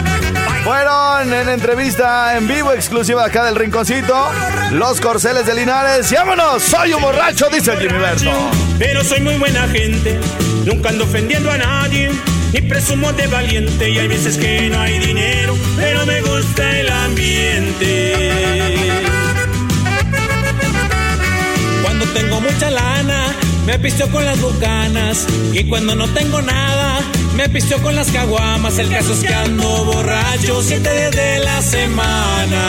Fueron 0.65 1.33
en 1.33 1.49
entrevista 1.51 2.37
en 2.37 2.49
vivo 2.49 2.73
exclusiva 2.73 3.25
acá 3.27 3.45
del 3.45 3.55
Rinconcito, 3.55 4.31
los 4.73 5.01
Corceles 5.01 5.47
de 5.47 5.55
Linares. 5.55 6.11
¡Y 6.11 6.15
vámonos! 6.15 6.63
¡Soy 6.63 6.95
un 6.95 7.03
borracho! 7.03 7.49
Dice 7.51 7.77
Jimmy 7.77 7.99
Berto. 7.99 8.31
Pero 8.79 9.05
soy 9.05 9.21
muy 9.21 9.37
buena 9.37 9.69
gente, 9.69 10.19
nunca 10.65 10.89
ando 10.89 11.05
ofendiendo 11.05 11.51
a 11.51 11.59
nadie, 11.59 12.11
ni 12.53 12.61
presumo 12.63 13.13
de 13.13 13.27
valiente. 13.27 13.91
Y 13.91 13.99
hay 13.99 14.09
veces 14.09 14.39
que 14.39 14.71
no 14.71 14.81
hay 14.81 14.99
dinero, 14.99 15.55
pero 15.77 16.07
me 16.07 16.23
gusta 16.23 16.81
el 16.81 16.91
ambiente. 16.91 18.15
Cuando 21.83 22.07
tengo 22.07 22.41
mucha 22.41 22.71
lana, 22.71 23.24
me 23.67 23.79
pisteo 23.79 24.09
con 24.11 24.25
las 24.25 24.41
bucanas. 24.41 25.27
Y 25.53 25.65
cuando 25.65 25.95
no 25.95 26.09
tengo 26.09 26.41
nada, 26.43 27.01
me 27.37 27.49
pisteo 27.49 27.83
con 27.83 27.95
las 27.95 28.11
caguamas. 28.11 28.79
El 28.79 28.91
caso 28.91 29.13
es 29.13 29.21
que 29.21 29.35
ando 29.35 29.85
borracho 29.85 30.63
siete 30.63 30.93
días 30.93 31.13
de 31.13 31.39
la 31.41 31.63
semana. 31.63 32.63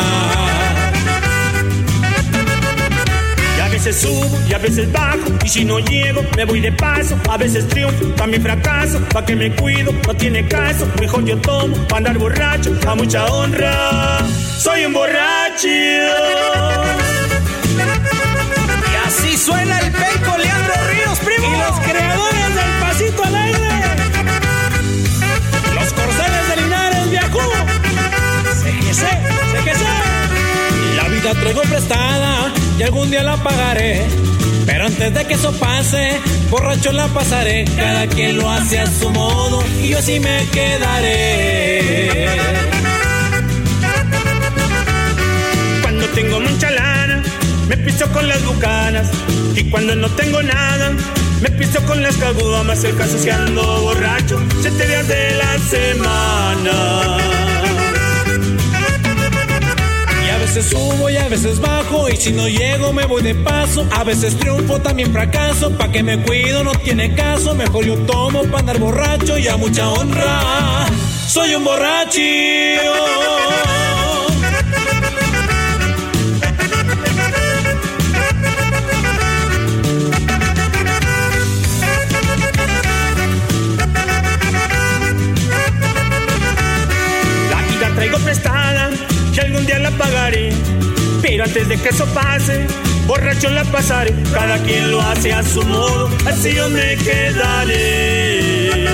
Y 3.58 3.62
a 3.62 3.68
veces 3.70 3.96
subo 4.02 4.40
y 4.50 4.54
a 4.54 4.58
veces 4.58 4.92
bajo. 4.92 5.18
Y 5.44 5.50
si 5.50 5.66
no 5.66 5.80
llego, 5.80 6.24
me 6.36 6.46
voy 6.46 6.62
de 6.62 6.72
paso. 6.72 7.18
A 7.30 7.38
veces 7.38 7.68
triunfo, 7.68 8.06
también 8.16 8.42
fracaso. 8.42 9.00
Pa' 9.14 9.26
que 9.26 9.36
me 9.36 9.52
cuido, 9.56 9.94
no 10.06 10.14
tiene 10.16 10.48
caso. 10.48 10.88
Mejor 11.00 11.26
yo 11.26 11.38
tomo, 11.40 11.76
pa' 11.88 11.98
andar 11.98 12.18
borracho. 12.18 12.78
A 12.88 12.96
mucha 12.96 13.26
honra, 13.26 14.20
soy 14.60 14.86
un 14.86 14.94
borracho. 14.94 15.68
Y 18.92 19.08
así 19.08 19.38
suena 19.38 19.75
La 31.26 31.34
traigo 31.34 31.64
prestada 31.64 32.54
y 32.78 32.84
algún 32.84 33.10
día 33.10 33.24
la 33.24 33.36
pagaré. 33.36 34.06
Pero 34.68 34.86
antes 34.86 35.12
de 35.12 35.26
que 35.26 35.34
eso 35.34 35.52
pase, 35.54 36.22
borracho 36.52 36.92
la 36.92 37.08
pasaré. 37.08 37.66
Cada 37.76 38.06
quien 38.06 38.38
lo 38.38 38.48
hace 38.48 38.78
a 38.78 38.86
su 38.86 39.10
modo 39.10 39.64
y 39.82 39.90
yo 39.90 39.98
así 39.98 40.20
me 40.20 40.46
quedaré. 40.52 42.28
Cuando 45.82 46.06
tengo 46.10 46.40
mucha 46.42 46.70
lana, 46.70 47.24
me 47.70 47.78
piso 47.78 48.08
con 48.12 48.28
las 48.28 48.46
bucanas. 48.46 49.10
Y 49.56 49.64
cuando 49.72 49.96
no 49.96 50.08
tengo 50.10 50.44
nada, 50.44 50.92
me 51.42 51.50
piso 51.50 51.84
con 51.88 52.04
las 52.04 52.16
caguamas. 52.18 52.84
El 52.84 52.96
caso 52.98 53.18
es 53.18 53.26
que 53.26 53.32
ando 53.32 53.82
borracho, 53.82 54.40
siete 54.62 54.86
días 54.88 55.08
de 55.08 55.34
la 55.38 55.58
semana. 55.58 57.35
Veces 60.56 60.72
subo 60.72 61.10
y 61.10 61.18
a 61.18 61.28
veces 61.28 61.60
bajo 61.60 62.08
y 62.08 62.16
si 62.16 62.32
no 62.32 62.48
llego 62.48 62.94
me 62.94 63.06
voy 63.06 63.22
de 63.22 63.36
paso. 63.36 63.86
A 63.92 64.06
veces 64.06 64.38
triunfo, 64.38 64.80
también 64.80 65.12
fracaso. 65.12 65.70
Pa' 65.78 65.92
que 65.92 66.02
me 66.02 66.22
cuido 66.24 66.64
no 66.64 66.72
tiene 66.72 67.14
caso. 67.14 67.54
Mejor 67.54 67.84
yo 67.84 67.98
tomo 68.06 68.44
pa' 68.44 68.60
andar 68.60 68.80
borracho 68.80 69.38
y 69.38 69.50
a 69.50 69.58
mucha 69.58 69.90
honra. 69.90 70.86
Soy 71.28 71.56
un 71.56 71.64
borracho. 71.66 72.22
Pagaré. 89.98 90.52
Pero 91.22 91.44
antes 91.44 91.68
de 91.68 91.78
que 91.78 91.90
eso 91.90 92.06
pase, 92.08 92.68
borracho 93.08 93.50
la 93.50 93.64
pasaré. 93.66 94.14
Cada 94.34 94.58
quien 94.60 94.92
lo 94.92 95.02
hace 95.02 95.34
a 95.34 95.44
su 95.44 95.64
modo, 95.64 96.10
así 96.26 96.54
yo 96.54 96.70
me 96.70 96.96
quedaré. 96.98 98.86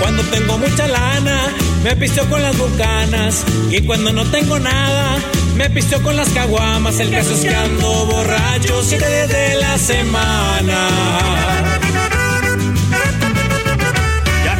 Cuando 0.00 0.22
tengo 0.24 0.58
mucha 0.58 0.86
lana, 0.86 1.48
me 1.82 1.96
pisteo 1.96 2.28
con 2.28 2.42
las 2.42 2.56
bucanas. 2.56 3.44
Y 3.70 3.80
cuando 3.82 4.12
no 4.12 4.24
tengo 4.26 4.58
nada, 4.58 5.16
me 5.56 5.68
pisteo 5.70 6.02
con 6.02 6.16
las 6.16 6.28
caguamas. 6.30 7.00
El 7.00 7.10
caso 7.10 7.34
es 7.34 7.40
que 7.40 7.54
ando 7.54 8.06
borracho 8.06 8.82
siete 8.82 9.26
de 9.26 9.56
la 9.56 9.78
semana. 9.78 11.75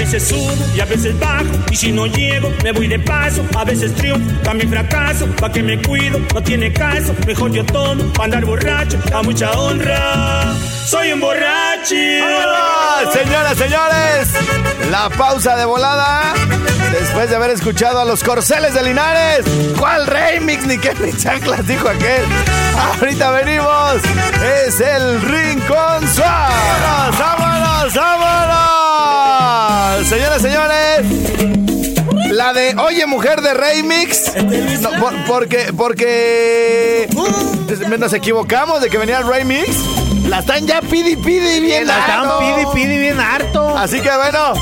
A 0.07 0.09
veces 0.09 0.29
subo 0.29 0.55
y 0.73 0.79
a 0.79 0.85
veces 0.85 1.19
bajo. 1.19 1.47
Y 1.69 1.75
si 1.75 1.91
no 1.91 2.07
llego, 2.07 2.49
me 2.63 2.71
voy 2.71 2.87
de 2.87 2.97
paso. 2.97 3.45
A 3.59 3.65
veces 3.65 3.93
triunfo, 3.97 4.41
también 4.45 4.71
fracaso. 4.71 5.27
Pa' 5.41 5.51
que 5.51 5.65
me 5.65 5.83
cuido, 5.83 6.21
no 6.33 6.41
tiene 6.41 6.73
caso. 6.73 7.13
Mejor 7.27 7.51
yo 7.51 7.67
tomo, 7.67 8.05
pa' 8.13 8.23
andar 8.23 8.45
borracho. 8.45 9.01
A 9.13 9.23
mucha 9.25 9.51
honra, 9.51 10.55
soy 10.87 11.11
un 11.11 11.19
borracho. 11.19 11.97
¡Vámonos! 12.21 13.15
Señoras, 13.15 13.59
señores, 13.59 14.29
la 14.93 15.11
pausa 15.11 15.57
de 15.57 15.65
volada. 15.65 16.35
Después 16.93 17.29
de 17.29 17.35
haber 17.35 17.51
escuchado 17.51 17.99
a 17.99 18.05
los 18.05 18.23
Corceles 18.23 18.75
de 18.75 18.85
Linares. 18.85 19.45
¿Cuál 19.77 20.07
remix? 20.07 20.65
Ni 20.67 20.79
qué 20.79 20.95
ni 21.03 21.13
chanclas 21.15 21.67
dijo 21.67 21.89
aquel. 21.89 22.23
Ahorita 22.79 23.33
venimos. 23.33 23.97
Es 24.67 24.79
el 24.79 25.21
Rincón 25.21 26.09
Suárez. 26.15 27.19
¡Vámonos, 27.19 27.93
vámonos! 27.93 28.86
Señoras, 30.09 30.43
señores. 30.43 31.01
La 32.31 32.53
de 32.53 32.75
Oye 32.77 33.07
Mujer 33.07 33.41
de 33.41 33.55
Remix. 33.55 34.33
No, 34.81 34.91
por- 35.01 35.25
porque, 35.27 35.73
porque 35.77 37.09
nos 37.99 38.13
equivocamos 38.13 38.81
de 38.81 38.91
que 38.91 38.99
venía 38.99 39.19
el 39.19 39.27
Remix. 39.27 39.69
La 40.29 40.41
están 40.41 40.67
ya 40.67 40.81
pidi 40.81 41.15
pidi 41.17 41.61
bien 41.61 41.87
La 41.87 42.01
están 42.01 42.21
harto. 42.25 42.39
pidi, 42.41 42.67
pidi 42.75 42.99
bien 42.99 43.21
harto. 43.21 43.77
Así 43.79 44.01
que 44.01 44.11
bueno, 44.11 44.55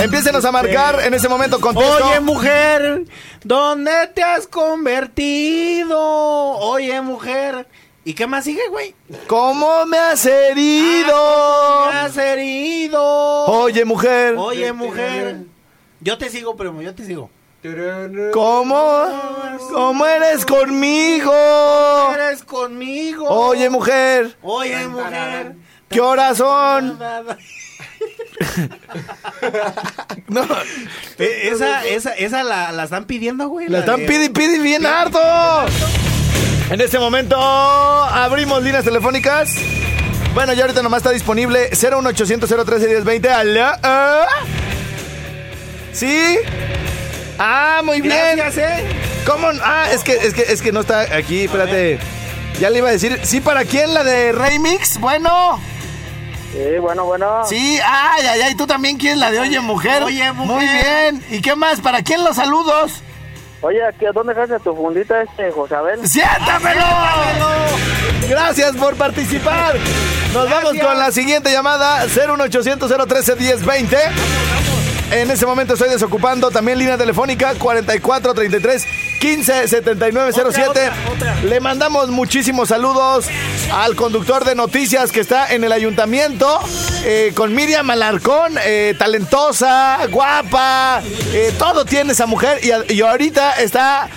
empiecenos 0.00 0.44
a 0.44 0.50
marcar 0.52 1.00
en 1.04 1.14
ese 1.14 1.28
momento 1.28 1.60
contesto. 1.60 2.04
Oye, 2.08 2.18
mujer, 2.20 3.04
¿dónde 3.44 3.92
te 4.14 4.22
has 4.24 4.46
convertido? 4.48 5.98
Oye, 6.00 7.00
mujer. 7.00 7.66
¿Y 8.06 8.12
qué 8.14 8.26
más 8.26 8.44
sigue, 8.44 8.60
güey? 8.70 8.94
¿Cómo 9.26 9.86
me 9.86 9.96
has 9.96 10.26
herido? 10.26 11.86
Me 11.90 11.98
has 12.00 12.16
herido. 12.16 13.02
Oye, 13.46 13.84
mujer. 13.84 14.34
Oye, 14.36 14.72
mujer. 14.72 15.38
Yo 16.00 16.18
te 16.18 16.28
sigo, 16.28 16.54
primo, 16.56 16.82
yo 16.82 16.94
te 16.94 17.04
sigo. 17.04 17.30
¿Cómo? 18.34 19.06
¿Cómo 19.72 20.04
eres 20.04 20.44
conmigo? 20.44 21.32
Eres 22.14 22.42
conmigo. 22.42 23.26
Oye, 23.26 23.70
mujer. 23.70 24.36
Oye, 24.42 24.86
mujer. 24.86 25.54
¿Qué 25.88 26.00
horas 26.00 26.36
son? 26.36 26.98
No, 30.28 30.42
Eh, 31.18 31.48
Esa, 31.52 31.84
esa, 31.86 32.12
esa 32.14 32.42
la, 32.42 32.72
la 32.72 32.84
están 32.84 33.04
pidiendo, 33.06 33.48
güey. 33.48 33.68
la 33.68 33.80
están 33.80 34.00
de- 34.00 34.06
pidi 34.06 34.28
pidi 34.30 34.58
bien 34.58 34.84
harto. 34.84 35.20
En 36.70 36.80
este 36.80 36.98
momento 36.98 37.36
abrimos 37.38 38.62
líneas 38.62 38.84
telefónicas. 38.84 39.54
Bueno, 40.32 40.52
ya 40.54 40.62
ahorita 40.62 40.82
nomás 40.82 40.98
está 40.98 41.10
disponible 41.10 41.70
01800 41.70 42.48
013 42.48 42.86
1020. 42.88 43.30
¿Aló? 43.30 43.66
¿Ah? 43.82 44.26
¿Sí? 45.92 46.38
Ah, 47.38 47.82
muy 47.84 48.00
bien. 48.00 48.36
Gracias, 48.36 48.58
eh. 48.58 48.84
¿Cómo? 49.26 49.48
Ah, 49.62 49.86
es 49.92 50.02
que, 50.02 50.14
es 50.14 50.34
que, 50.34 50.42
es 50.42 50.62
que 50.62 50.72
no 50.72 50.80
está 50.80 51.02
aquí, 51.14 51.44
espérate. 51.44 51.98
Ya 52.58 52.70
le 52.70 52.78
iba 52.78 52.88
a 52.88 52.92
decir, 52.92 53.20
¿sí 53.24 53.40
para 53.40 53.64
quién 53.64 53.92
la 53.94 54.02
de 54.02 54.32
Remix? 54.32 54.98
Bueno. 54.98 55.60
Sí, 56.52 56.78
bueno, 56.80 57.04
bueno. 57.04 57.42
Sí, 57.46 57.78
ay, 57.84 58.26
ay, 58.26 58.40
ay, 58.42 58.54
tú 58.54 58.66
también 58.66 58.96
quieres 58.96 59.18
la 59.18 59.30
de 59.30 59.40
Oye 59.40 59.60
Mujer. 59.60 60.02
Oye, 60.02 60.32
Mujer. 60.32 60.56
Muy 60.56 60.66
bien. 60.66 61.24
¿Y 61.30 61.42
qué 61.42 61.54
más? 61.56 61.80
¿Para 61.80 62.02
quién 62.02 62.24
los 62.24 62.36
saludos? 62.36 63.02
Oye, 63.64 63.82
aquí, 63.82 64.04
¿dónde 64.12 64.34
dejaste 64.34 64.60
tu 64.60 64.76
fundita 64.76 65.22
este, 65.22 65.50
Josabel? 65.50 66.06
¡Siéntamelo! 66.06 66.84
Gracias 68.28 68.76
por 68.76 68.94
participar. 68.96 69.76
Nos 70.34 70.50
vamos 70.50 70.74
con 70.78 70.98
la 70.98 71.10
siguiente 71.10 71.50
llamada 71.50 72.04
01800 72.04 72.92
013 73.08 73.36
1020. 73.36 73.96
En 75.12 75.30
ese 75.30 75.46
momento 75.46 75.72
estoy 75.72 75.88
desocupando 75.88 76.50
también 76.50 76.78
línea 76.78 76.98
telefónica 76.98 77.54
44 77.54 78.34
33 78.34 78.86
15 79.18 79.68
79 79.68 80.32
07. 80.34 80.68
Otra, 80.68 80.92
otra, 81.10 81.12
otra. 81.12 81.34
Le 81.44 81.58
mandamos 81.60 82.10
muchísimos 82.10 82.68
saludos 82.68 83.28
al 83.72 83.96
conductor 83.96 84.44
de 84.44 84.54
noticias 84.54 85.10
que 85.10 85.20
está 85.20 85.54
en 85.54 85.64
el 85.64 85.72
ayuntamiento 85.72 86.60
eh, 87.06 87.32
con 87.34 87.54
Miriam 87.54 87.90
Alarcón, 87.90 88.54
eh, 88.64 88.94
talentosa, 88.98 89.98
guapa, 90.10 91.02
eh, 91.34 91.52
todo 91.58 91.84
tiene 91.84 92.12
esa 92.12 92.24
mujer 92.24 92.60
y, 92.62 93.00
ahorita 93.02 93.52
está 93.60 94.08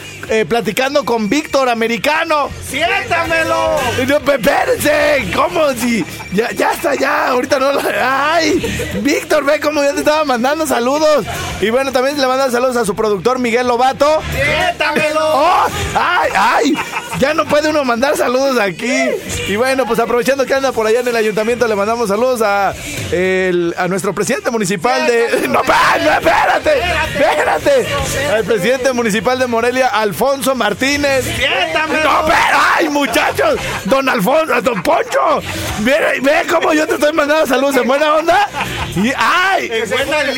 platicando 0.49 1.05
con 1.05 1.29
Víctor 1.29 1.69
Americano. 1.69 2.49
¡Siéntamelo! 2.69 3.79
No, 4.07 4.17
espérense, 4.17 5.25
¿cómo? 5.33 5.71
Si 5.71 6.03
ya, 6.33 6.51
ya 6.51 6.71
está, 6.71 6.95
ya, 6.95 7.29
ahorita 7.29 7.59
no 7.59 7.71
lo... 7.71 7.81
¡Ay! 8.01 8.59
Víctor, 9.03 9.45
ve 9.45 9.61
cómo 9.61 9.81
ya 9.81 9.93
te 9.93 9.99
estaba 9.99 10.25
mandando 10.25 10.67
saludos. 10.67 11.25
Y 11.61 11.69
bueno, 11.69 11.93
también 11.93 12.19
le 12.19 12.27
mandan 12.27 12.51
saludos 12.51 12.75
a 12.75 12.83
su 12.83 12.93
productor 12.93 13.39
Miguel 13.39 13.67
Lobato. 13.67 14.21
¡Siéntamelo! 14.33 15.21
¡Oh! 15.21 15.67
¡Ay, 15.95 16.31
ay! 16.35 16.73
Ya 17.19 17.33
no 17.33 17.45
puede 17.45 17.69
uno 17.69 17.85
mandar 17.85 18.17
saludos 18.17 18.59
aquí. 18.59 19.09
Y 19.47 19.55
bueno, 19.55 19.85
pues 19.85 19.99
aprovechando 19.99 20.45
que 20.45 20.53
anda 20.53 20.73
por 20.73 20.87
allá 20.87 20.99
en 20.99 21.07
el 21.07 21.15
ayuntamiento, 21.15 21.67
le 21.67 21.75
mandamos 21.75 22.09
saludos 22.09 22.41
a, 22.41 22.73
el- 23.11 23.73
a 23.77 23.87
nuestro 23.87 24.13
presidente 24.13 24.51
municipal 24.51 25.05
de... 25.07 25.47
¡No, 25.47 25.61
no, 25.63 26.11
espérate! 26.11 26.81
¡Espérate! 27.17 27.87
Al 28.33 28.43
presidente 28.43 28.93
municipal 28.93 29.39
de 29.39 29.47
Morelia, 29.47 29.87
Alfonso 29.87 30.55
Martínez. 30.55 31.25
¡No, 31.27 32.25
pero! 32.25 32.57
¡Ay, 32.77 32.89
muchachos! 32.89 33.59
¡Don 33.85 34.07
Alfonso! 34.09 34.61
¡Don 34.61 34.81
Poncho! 34.83 35.41
Ve, 35.79 36.19
ve 36.21 36.43
cómo 36.49 36.73
yo 36.73 36.87
te 36.87 36.95
estoy 36.95 37.13
mandando 37.13 37.45
saludos 37.47 37.77
en 37.77 37.87
buena 37.87 38.15
onda. 38.15 38.49
Y, 38.95 39.11
¡Ay! 39.17 39.71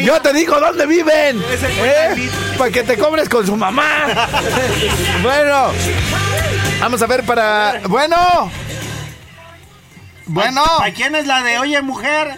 Yo 0.03 0.21
te 0.21 0.33
digo 0.33 0.59
dónde 0.59 0.85
viven. 0.85 1.39
Lid. 2.15 2.29
Para 2.57 2.71
que 2.71 2.83
te 2.83 2.97
cobres 2.97 3.27
con 3.29 3.45
su 3.45 3.55
mamá. 3.55 4.07
bueno. 5.23 5.71
Vamos 6.79 7.01
a 7.01 7.07
ver 7.07 7.23
para... 7.23 7.81
Bueno. 7.87 8.51
Bueno. 10.29 10.63
¿Para 10.77 10.93
quién 10.93 11.15
es 11.15 11.25
la 11.27 11.41
de 11.43 11.57
Oye, 11.59 11.81
mujer? 11.81 12.37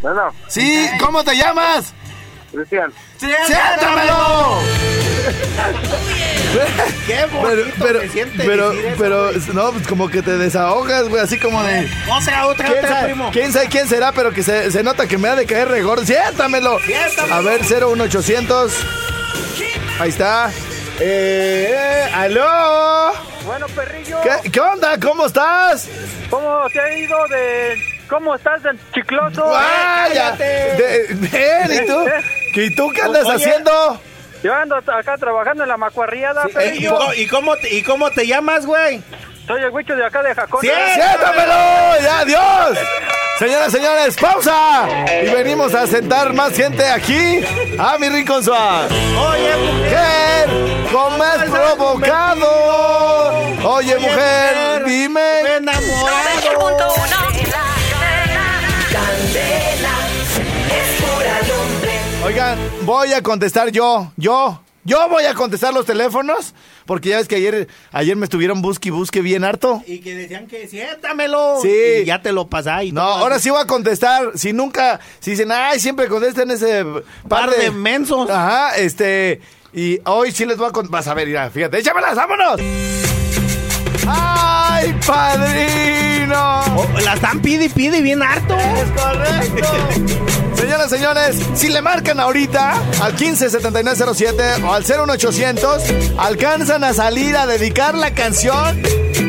Bueno, 0.00 0.32
Sí, 0.48 0.88
¿cómo 1.00 1.22
te 1.24 1.36
llamas? 1.36 1.92
Cristian. 2.52 2.92
¡Siéntamelo! 3.18 4.58
¡Qué 7.06 7.26
Pero, 7.30 7.40
bonito 7.40 7.74
pero, 7.80 8.00
se 8.02 8.08
siente 8.10 8.44
pero, 8.44 8.70
decir 8.70 8.86
eso, 8.86 8.96
pero, 8.98 9.24
güey. 9.32 9.40
no, 9.54 9.70
pues 9.72 9.86
como 9.88 10.08
que 10.08 10.22
te 10.22 10.36
desahogas, 10.38 11.08
güey, 11.08 11.22
así 11.22 11.38
como 11.38 11.62
de... 11.62 11.88
Otra, 12.10 12.46
otra, 12.46 12.66
¿Quién 12.66 12.78
otra, 12.78 12.88
sabe, 12.94 13.04
primo. 13.12 13.30
quién 13.32 13.52
sabe 13.52 13.68
quién 13.68 13.88
será? 13.88 14.12
Pero 14.12 14.32
que 14.32 14.42
se, 14.42 14.70
se 14.70 14.82
nota 14.82 15.06
que 15.06 15.18
me 15.18 15.28
ha 15.28 15.36
de 15.36 15.46
caer 15.46 15.68
regor. 15.68 16.04
¡Siéntamelo! 16.06 16.78
Siéntamelo. 16.80 17.34
A 17.34 17.40
ver, 17.40 17.62
01800. 17.62 18.72
Ahí 20.00 20.10
está. 20.10 20.50
Eh, 21.00 21.68
eh, 21.70 22.10
¡Aló! 22.14 23.12
Bueno, 23.44 23.66
perrillo, 23.74 24.18
¿Qué, 24.22 24.50
qué 24.50 24.60
onda? 24.60 24.98
¿Cómo 25.00 25.26
estás? 25.26 25.88
¿cómo 26.30 26.66
te 26.72 26.80
ha 26.80 26.96
ido 26.98 27.16
de... 27.28 27.76
¿Cómo 28.08 28.34
estás 28.34 28.62
de 28.62 28.70
chicloso? 28.94 29.44
¡Vaya! 29.46 30.32
De- 30.32 31.06
Bien, 31.14 31.82
¿y 31.84 31.86
tú? 31.86 32.04
¿Y 32.60 32.74
tú 32.74 32.90
qué 32.94 33.02
andas 33.02 33.24
Oye. 33.26 33.34
haciendo? 33.36 34.00
Yo 34.42 34.54
ando 34.54 34.76
acá 34.76 35.16
trabajando 35.18 35.62
en 35.62 35.70
la 35.70 35.76
macuarriada, 35.78 36.44
¿Y, 36.48 36.52
perrillo. 36.52 36.98
y 37.16 37.26
cómo 37.26 37.56
te, 37.56 37.74
¿Y 37.74 37.82
cómo 37.82 38.10
te 38.10 38.26
llamas, 38.26 38.66
güey? 38.66 39.02
Soy 39.46 39.62
el 39.62 39.70
huicho 39.70 39.94
de 39.94 40.04
acá 40.04 40.22
de 40.22 40.34
Jacón. 40.34 40.60
Sí. 40.60 40.70
¡Siéntamelo! 40.94 42.00
¡Ya, 42.02 42.20
adiós! 42.20 42.78
Señoras, 43.38 43.72
señores, 43.72 44.16
pausa. 44.16 44.88
Y 45.22 45.30
venimos 45.30 45.74
a 45.74 45.86
sentar 45.86 46.32
más 46.32 46.52
gente 46.54 46.86
aquí 46.88 47.40
a 47.78 47.98
mi 47.98 48.08
rincón 48.08 48.42
suave. 48.42 48.88
Oye, 49.16 49.56
mujer. 49.56 50.34
¿cómo 50.94 51.22
has 51.22 51.44
provocado? 51.50 52.46
Oye, 53.64 53.98
mujer, 53.98 54.84
dime. 54.86 55.56
Enamorado. 55.56 56.24
Oigan, 62.24 62.58
voy 62.82 63.12
a 63.12 63.22
contestar 63.22 63.70
yo, 63.70 64.10
yo, 64.16 64.60
yo 64.84 65.08
voy 65.08 65.24
a 65.24 65.34
contestar 65.34 65.72
los 65.72 65.86
teléfonos, 65.86 66.54
porque 66.86 67.10
ya 67.10 67.16
ves 67.18 67.28
que 67.28 67.36
ayer, 67.36 67.68
ayer 67.90 68.16
me 68.16 68.24
estuvieron 68.24 68.60
busque 68.62 68.88
y 68.88 68.92
busque 68.92 69.22
bien 69.22 69.44
harto. 69.44 69.82
Y 69.86 70.00
que 70.00 70.14
decían 70.14 70.46
que 70.46 70.68
siéntamelo. 70.68 71.58
Sí. 71.62 71.74
Y 72.02 72.04
ya 72.04 72.20
te 72.20 72.32
lo 72.32 72.48
pasás. 72.48 72.84
Y 72.84 72.92
No, 72.92 73.00
ahora 73.02 73.38
sí 73.38 73.50
voy 73.50 73.62
a 73.62 73.66
contestar. 73.66 74.32
Si 74.34 74.52
nunca, 74.52 75.00
si 75.20 75.32
dicen, 75.32 75.50
ay, 75.52 75.80
siempre 75.80 76.08
contestan 76.08 76.50
ese 76.50 76.84
Par 77.28 77.50
de 77.50 77.70
mensos. 77.70 78.28
Ajá, 78.30 78.76
este. 78.76 79.40
Y 79.72 79.98
hoy 80.04 80.32
sí 80.32 80.44
les 80.44 80.56
voy 80.56 80.68
a 80.68 80.70
contar. 80.70 80.92
Vas 80.92 81.08
a 81.08 81.14
ver, 81.14 81.26
mira, 81.26 81.50
fíjate, 81.50 81.78
échamelas, 81.78 82.14
vámonos. 82.14 82.60
¡Ay, 84.06 84.94
padrino! 85.06 86.60
Oh, 86.76 86.86
la 87.02 87.14
están 87.14 87.40
pide 87.40 87.64
y 87.64 87.68
pide 87.70 88.00
bien 88.02 88.22
harto. 88.22 88.54
Es 88.56 88.90
correcto. 88.90 90.53
Señoras, 90.64 90.88
señores, 90.88 91.36
si 91.54 91.68
le 91.68 91.82
marcan 91.82 92.18
ahorita 92.20 92.72
al 93.02 93.12
157907 93.12 94.64
o 94.64 94.72
al 94.72 94.82
01800, 94.82 95.82
alcanzan 96.16 96.84
a 96.84 96.94
salir 96.94 97.36
a 97.36 97.46
dedicar 97.46 97.94
la 97.94 98.12
canción 98.14 98.80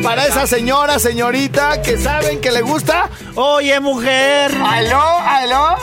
para 0.02 0.24
esa 0.26 0.46
señora, 0.46 0.98
señorita 0.98 1.82
que 1.82 1.98
saben 1.98 2.40
que 2.40 2.50
le 2.50 2.62
gusta. 2.62 3.10
Oye, 3.34 3.78
mujer. 3.80 4.50
¡Aló, 4.66 5.02
aló! 5.20 5.76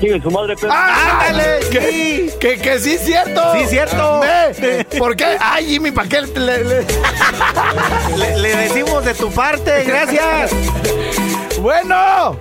Sigue 0.00 0.18
su 0.22 0.30
madre, 0.30 0.56
perro. 0.56 0.72
¡Ándale! 0.72 1.60
Que, 1.70 2.34
que, 2.40 2.56
que 2.56 2.80
sí 2.80 2.92
es 2.94 3.02
cierto. 3.02 3.42
Sí, 3.54 3.66
cierto. 3.68 4.20
Ve, 4.20 4.86
¿Por 4.98 5.14
qué? 5.14 5.36
¡Ay, 5.38 5.66
Jimmy, 5.66 5.90
¿para 5.90 6.08
qué 6.08 6.22
le- 6.22 6.64
le- 6.64 6.86
Le, 8.16 8.36
le 8.38 8.56
decimos 8.56 9.04
de 9.04 9.12
tu 9.12 9.30
parte, 9.30 9.84
gracias. 9.84 10.52
Bueno. 11.60 12.38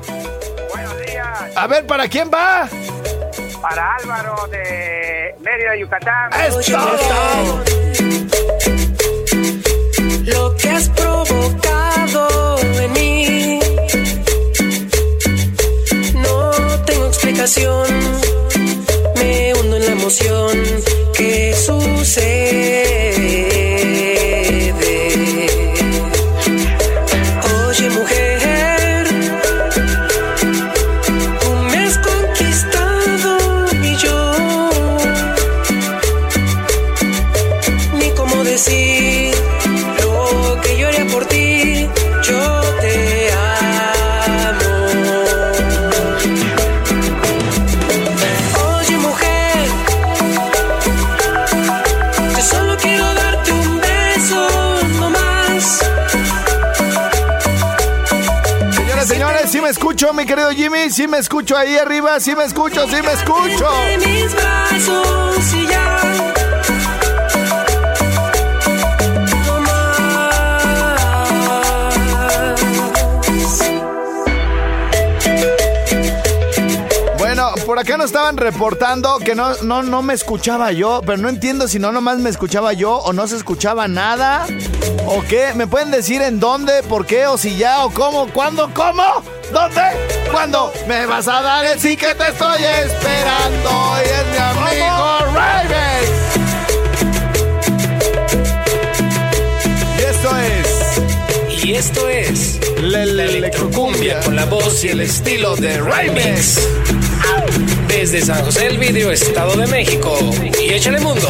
A 1.56 1.68
ver, 1.68 1.86
¿para 1.86 2.08
quién 2.08 2.30
va? 2.34 2.70
Para 3.62 3.96
Álvaro 3.96 4.48
de 4.48 5.36
Mérida, 5.40 5.76
Yucatán. 5.78 6.30
¡Esto! 6.34 6.78
Lo 10.24 10.56
que 10.58 10.70
has 10.70 10.90
provocado 10.90 12.58
en 12.60 12.94
mí. 12.94 13.60
No 16.14 16.52
tengo 16.86 17.08
explicación. 17.08 17.86
explicación. 17.88 19.16
Me 19.16 19.54
hundo 19.54 19.76
en 19.78 19.86
la 19.86 19.92
emoción 19.92 20.58
que 21.14 21.54
sucede. 21.56 22.66
Señores, 59.06 59.52
sí 59.52 59.62
me 59.62 59.70
escucho, 59.70 60.14
mi 60.14 60.26
querido 60.26 60.50
Jimmy. 60.50 60.90
Sí 60.90 61.08
me 61.08 61.20
escucho 61.20 61.56
ahí 61.56 61.78
arriba. 61.78 62.20
Sí 62.20 62.36
me 62.36 62.44
escucho, 62.44 62.88
sí 62.88 62.96
me 63.04 63.12
escucho. 63.14 63.68
Entre 63.88 64.08
mis 64.08 64.34
brazos 64.34 65.38
por 77.66 77.80
acá 77.80 77.98
nos 77.98 78.08
estaban 78.08 78.38
reportando 78.38 79.18
que 79.18 79.34
no, 79.34 79.56
no, 79.64 79.82
no 79.82 80.04
me 80.04 80.14
escuchaba 80.14 80.72
yo, 80.72 81.02
pero 81.06 81.18
no 81.18 81.30
entiendo 81.30 81.68
si 81.68 81.80
no 81.80 81.92
nomás 81.92 82.20
me 82.20 82.30
escuchaba 82.30 82.74
yo 82.74 82.98
o 82.98 83.12
no 83.12 83.28
se 83.28 83.36
escuchaba 83.36 83.88
nada. 83.88 84.46
¿O 85.08 85.22
qué? 85.24 85.54
¿Me 85.56 85.66
pueden 85.66 85.90
decir 85.90 86.22
en 86.22 86.40
dónde, 86.40 86.84
por 86.84 87.06
qué, 87.06 87.26
o 87.26 87.38
si 87.38 87.58
ya, 87.58 87.84
o 87.84 87.90
cómo, 87.90 88.28
cuándo, 88.32 88.72
cómo? 88.74 89.04
¿Dónde? 89.52 89.82
¿Cuándo? 90.32 90.72
¿Me 90.88 91.06
vas 91.08 91.28
a 91.28 91.42
dar 91.42 91.66
el 91.66 91.80
sí 91.80 91.98
que 91.98 92.14
te 92.14 92.28
estoy 92.28 92.64
esperando? 92.64 93.72
Y 94.00 94.10
es 94.10 94.26
mi 94.32 94.38
amigo 94.38 95.20
Raven. 95.34 96.06
Y 99.98 100.02
esto 100.04 100.38
es... 100.38 100.76
Y 101.64 101.74
esto 101.74 102.10
es 102.10 102.60
La, 102.80 103.02
electrocumbia 103.02 104.20
con 104.20 104.36
la 104.36 104.46
voz 104.46 104.84
y 104.84 104.90
el 104.90 105.02
estilo 105.02 105.56
de 105.56 105.82
Remix. 105.82 106.60
Desde 107.88 108.22
San 108.22 108.44
José 108.44 108.68
el 108.68 108.78
Video, 108.78 109.12
Estado 109.12 109.56
de 109.56 109.68
México. 109.68 110.18
Y 110.62 110.74
échale 110.74 111.00
mundo. 111.00 111.30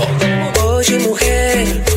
Oye, 0.64 1.00
mujer. 1.00 1.95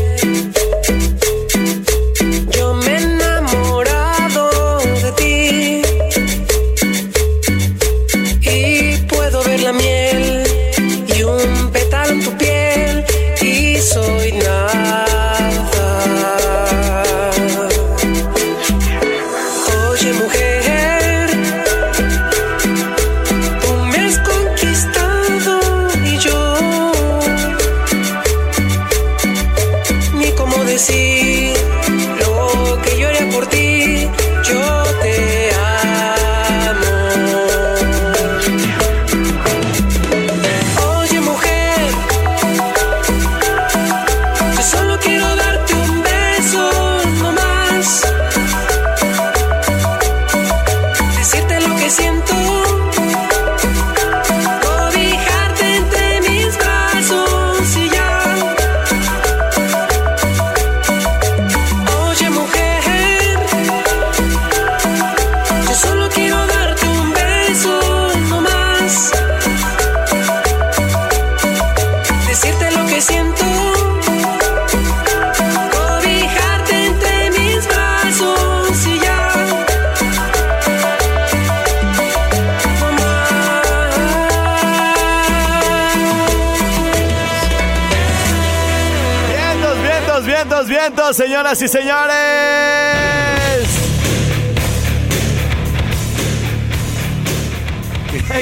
Señoras 91.12 91.62
y 91.62 91.68
señores. 91.68 92.16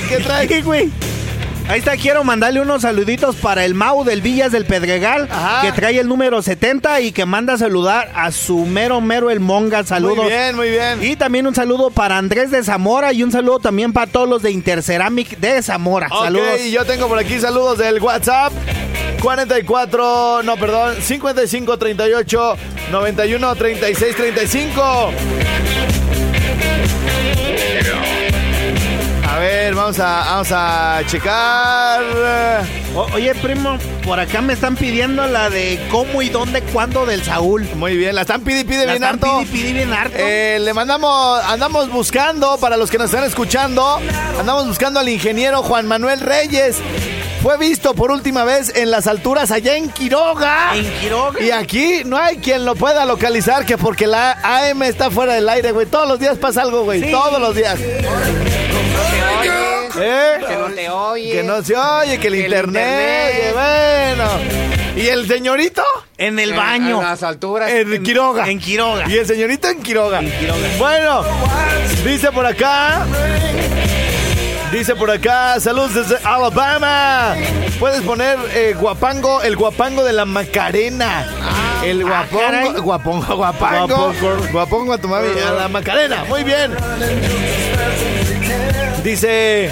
¿Qué 0.08 0.16
trae? 0.18 0.62
güey? 0.62 0.90
Ahí 1.68 1.80
está, 1.80 1.96
quiero 1.96 2.22
mandarle 2.22 2.60
unos 2.60 2.82
saluditos 2.82 3.34
para 3.36 3.64
el 3.64 3.74
Mau 3.74 4.04
del 4.04 4.22
Villas 4.22 4.52
del 4.52 4.66
Pedregal, 4.66 5.28
Ajá. 5.28 5.62
que 5.62 5.72
trae 5.72 5.98
el 5.98 6.06
número 6.06 6.40
70 6.40 7.00
y 7.00 7.10
que 7.10 7.26
manda 7.26 7.54
a 7.54 7.58
saludar 7.58 8.08
a 8.14 8.30
su 8.30 8.66
mero 8.66 9.00
mero 9.00 9.30
el 9.30 9.40
Monga. 9.40 9.82
Saludos. 9.82 10.18
Muy 10.18 10.26
bien, 10.28 10.54
muy 10.56 10.70
bien. 10.70 11.02
Y 11.02 11.16
también 11.16 11.44
un 11.46 11.56
saludo 11.56 11.90
para 11.90 12.18
Andrés 12.18 12.52
de 12.52 12.62
Zamora 12.62 13.12
y 13.12 13.24
un 13.24 13.32
saludo 13.32 13.58
también 13.58 13.92
para 13.92 14.06
todos 14.06 14.28
los 14.28 14.42
de 14.42 14.52
Interceramic 14.52 15.38
de 15.38 15.60
Zamora. 15.60 16.08
Saludos. 16.08 16.60
y 16.64 16.70
yo 16.70 16.84
tengo 16.84 17.08
por 17.08 17.18
aquí 17.18 17.40
saludos 17.40 17.78
del 17.78 18.00
WhatsApp. 18.00 18.52
44, 19.26 20.44
no, 20.44 20.56
perdón, 20.56 21.02
55 21.02 21.76
38 21.78 22.56
91 22.92 23.56
36 23.56 24.14
35. 24.14 25.10
A 29.28 29.38
ver, 29.40 29.74
vamos 29.74 29.98
a, 29.98 30.04
vamos 30.26 30.48
a 30.52 31.00
checar. 31.08 32.04
O- 32.94 33.08
oye, 33.14 33.34
primo, 33.34 33.76
por 34.04 34.20
acá 34.20 34.40
me 34.42 34.52
están 34.52 34.76
pidiendo 34.76 35.26
la 35.26 35.50
de 35.50 35.84
cómo 35.90 36.22
y 36.22 36.28
dónde, 36.28 36.62
cuándo 36.62 37.04
del 37.04 37.24
Saúl. 37.24 37.66
Muy 37.74 37.96
bien, 37.96 38.14
la 38.14 38.20
están 38.20 38.42
pidi 38.42 38.62
pide 38.62 38.86
La 38.86 38.92
bien 38.92 39.02
están 39.02 39.14
harto. 39.14 39.40
pidi, 39.40 39.50
pidi 39.60 39.72
bien 39.72 39.92
harto. 39.92 40.14
Eh, 40.20 40.58
le 40.60 40.72
mandamos, 40.72 41.42
andamos 41.46 41.90
buscando, 41.90 42.58
para 42.58 42.76
los 42.76 42.92
que 42.92 42.98
nos 42.98 43.06
están 43.06 43.24
escuchando, 43.24 43.98
andamos 44.38 44.68
buscando 44.68 45.00
al 45.00 45.08
ingeniero 45.08 45.64
Juan 45.64 45.88
Manuel 45.88 46.20
Reyes. 46.20 46.76
Fue 47.42 47.58
visto 47.58 47.94
por 47.94 48.10
última 48.10 48.44
vez 48.44 48.72
en 48.74 48.90
las 48.90 49.06
alturas 49.06 49.50
allá 49.52 49.76
en 49.76 49.88
Quiroga. 49.90 50.70
En 50.74 50.90
Quiroga. 51.00 51.40
Y 51.40 51.50
aquí 51.52 52.02
no 52.04 52.16
hay 52.16 52.38
quien 52.38 52.64
lo 52.64 52.74
pueda 52.74 53.04
localizar, 53.04 53.64
que 53.64 53.78
porque 53.78 54.06
la 54.06 54.32
AM 54.42 54.82
está 54.82 55.10
fuera 55.10 55.34
del 55.34 55.48
aire, 55.48 55.70
güey. 55.72 55.86
Todos 55.86 56.08
los 56.08 56.18
días 56.18 56.36
pasa 56.38 56.62
algo, 56.62 56.82
güey. 56.84 57.08
Todos 57.10 57.40
los 57.40 57.54
días. 57.54 57.78
¿Eh? 59.98 60.38
Que 60.46 60.56
no 60.56 60.66
te 60.74 60.90
oye. 60.90 61.32
Que 61.32 61.42
no 61.42 61.62
se 61.62 61.76
oye, 61.76 62.18
que 62.18 62.26
el 62.28 62.32
Que 62.34 62.38
el 62.40 62.44
internet. 62.52 63.34
internet. 63.34 63.48
y 63.48 63.52
bueno. 63.52 64.30
¿Y 64.96 65.08
el 65.08 65.28
señorito? 65.28 65.82
En 66.18 66.38
el 66.38 66.50
En- 66.50 66.56
baño. 66.56 66.98
En 67.00 67.06
las 67.06 67.22
alturas. 67.22 67.70
En 67.70 68.02
Quiroga. 68.02 68.48
En 68.48 68.58
Quiroga. 68.58 69.08
Y 69.08 69.16
el 69.18 69.26
señorito 69.26 69.68
en 69.68 69.82
Quiroga. 69.82 70.20
Bueno, 70.78 71.22
dice 72.04 72.32
por 72.32 72.44
acá. 72.46 73.04
Dice 74.72 74.94
por 74.96 75.10
acá, 75.10 75.58
saludos 75.60 75.94
desde 75.94 76.16
Alabama. 76.24 77.34
Puedes 77.78 78.02
poner 78.02 78.36
eh, 78.52 78.74
guapango, 78.78 79.42
el 79.42 79.56
guapango 79.56 80.04
de 80.04 80.12
la 80.12 80.24
Macarena. 80.24 81.26
el 81.84 82.04
guapongo, 82.04 82.40
caray. 82.42 82.72
guapongo, 82.74 83.36
guapango. 83.36 84.12
Guapongo. 84.12 84.48
Guapongo 84.52 84.92
a 84.92 84.98
tu 84.98 85.08
mami, 85.08 85.28
a 85.40 85.52
la 85.52 85.68
Macarena. 85.68 86.24
Muy 86.24 86.42
bien. 86.42 86.74
Dice, 89.02 89.70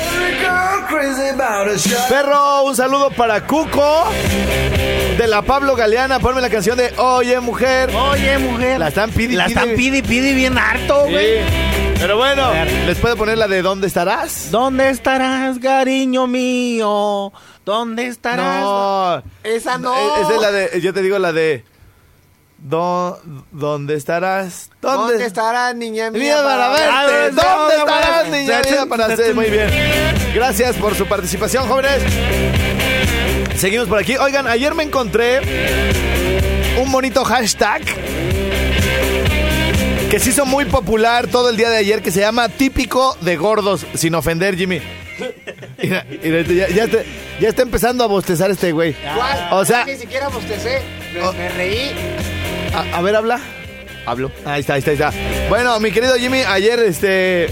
perro, 2.09 2.63
un 2.63 2.77
saludo 2.77 3.11
para 3.11 3.45
Cuco 3.47 4.05
de 5.19 5.27
la 5.27 5.43
Pablo 5.43 5.75
Galeana. 5.75 6.21
Ponme 6.21 6.41
la 6.41 6.51
canción 6.51 6.79
de 6.79 6.93
Oye 6.99 7.41
Mujer. 7.41 7.91
Oye, 7.95 8.39
mujer. 8.39 8.79
La 8.79 8.89
están 8.89 9.11
pidi, 9.11 9.35
La 9.35 9.47
están 9.47 9.71
pidi, 9.71 10.03
pidi 10.03 10.35
bien 10.35 10.57
harto, 10.57 11.03
güey. 11.09 11.41
Sí. 11.41 11.84
Pero 11.99 12.17
bueno, 12.19 12.53
¿les 12.87 12.99
puedo 12.99 13.17
poner 13.17 13.39
la 13.39 13.49
de 13.49 13.63
¿Dónde 13.63 13.87
estarás? 13.87 14.51
¿Dónde 14.51 14.91
estarás, 14.91 15.59
cariño 15.59 16.27
mío? 16.27 17.33
¿Dónde 17.65 18.07
estarás? 18.09 18.63
No. 18.63 19.23
Esa 19.43 19.79
no. 19.79 19.95
Eh, 19.95 20.23
Esa 20.23 20.35
es 20.35 20.41
la 20.41 20.53
de, 20.53 20.81
yo 20.81 20.93
te 20.93 21.03
digo 21.03 21.19
la 21.19 21.33
de... 21.33 21.65
¿Dó- 22.59 23.19
¿Dónde 23.53 23.95
estarás? 23.95 24.71
¿Dónde 24.81 25.25
estarás, 25.27 25.75
niña 25.75 26.11
mía? 26.11 26.21
Mía 26.21 26.43
para 26.43 26.69
verte. 26.71 27.31
¿Dónde 27.35 27.43
no, 27.43 27.71
estarás, 27.79 28.29
niña 28.29 28.61
mía 28.71 28.87
para 28.89 29.07
hacer? 29.07 29.35
Muy 29.35 29.51
bien. 29.51 29.69
Gracias 30.35 30.77
por 30.77 30.95
su 30.95 31.07
participación, 31.07 31.67
jóvenes. 31.69 32.03
Seguimos 33.57 33.87
por 33.89 33.99
aquí. 33.99 34.17
Oigan, 34.17 34.47
ayer 34.47 34.75
me 34.75 34.83
encontré 34.83 35.41
un 36.83 36.91
bonito 36.91 37.23
hashtag 37.25 37.83
que 40.11 40.21
se 40.21 40.31
hizo 40.31 40.47
muy 40.47 40.65
popular 40.67 41.27
todo 41.29 41.51
el 41.51 41.57
día 41.57 41.71
de 41.71 41.79
ayer 41.79 42.03
que 42.03 42.11
se 42.11 42.21
llama 42.21 42.49
típico 42.49 43.17
de 43.21 43.37
gordos, 43.37 43.85
sin 43.95 44.15
ofender, 44.15 44.57
Jimmy. 44.57 44.81
Mira, 45.83 46.05
mira, 46.23 46.43
ya, 46.43 46.69
ya 46.69 46.85
está, 46.85 46.99
ya 47.41 47.49
está 47.49 47.63
empezando 47.63 48.05
a 48.05 48.07
bostezar 48.07 48.51
este 48.51 48.73
güey. 48.73 48.95
¿Cuál? 48.95 49.49
O 49.53 49.65
sea, 49.65 49.85
Ni 49.85 49.97
siquiera 49.97 50.29
bostecé. 50.29 50.81
Me, 51.13 51.21
Oh. 51.23 51.33
me 51.33 51.49
reí. 51.51 51.91
a, 52.75 52.99
a 52.99 53.03
ver, 53.03 53.17
habla. 53.17 53.41
Hablo. 54.07 54.31
Ahí 54.45 54.61
está, 54.61 54.75
ahí 54.75 54.81
está, 54.81 54.91
ahí 54.91 54.97
está. 54.97 55.13
Bueno, 55.49 55.79
mi 55.81 55.91
querido 55.91 56.15
Jimmy, 56.17 56.41
ayer 56.41 56.79
este. 56.81 57.49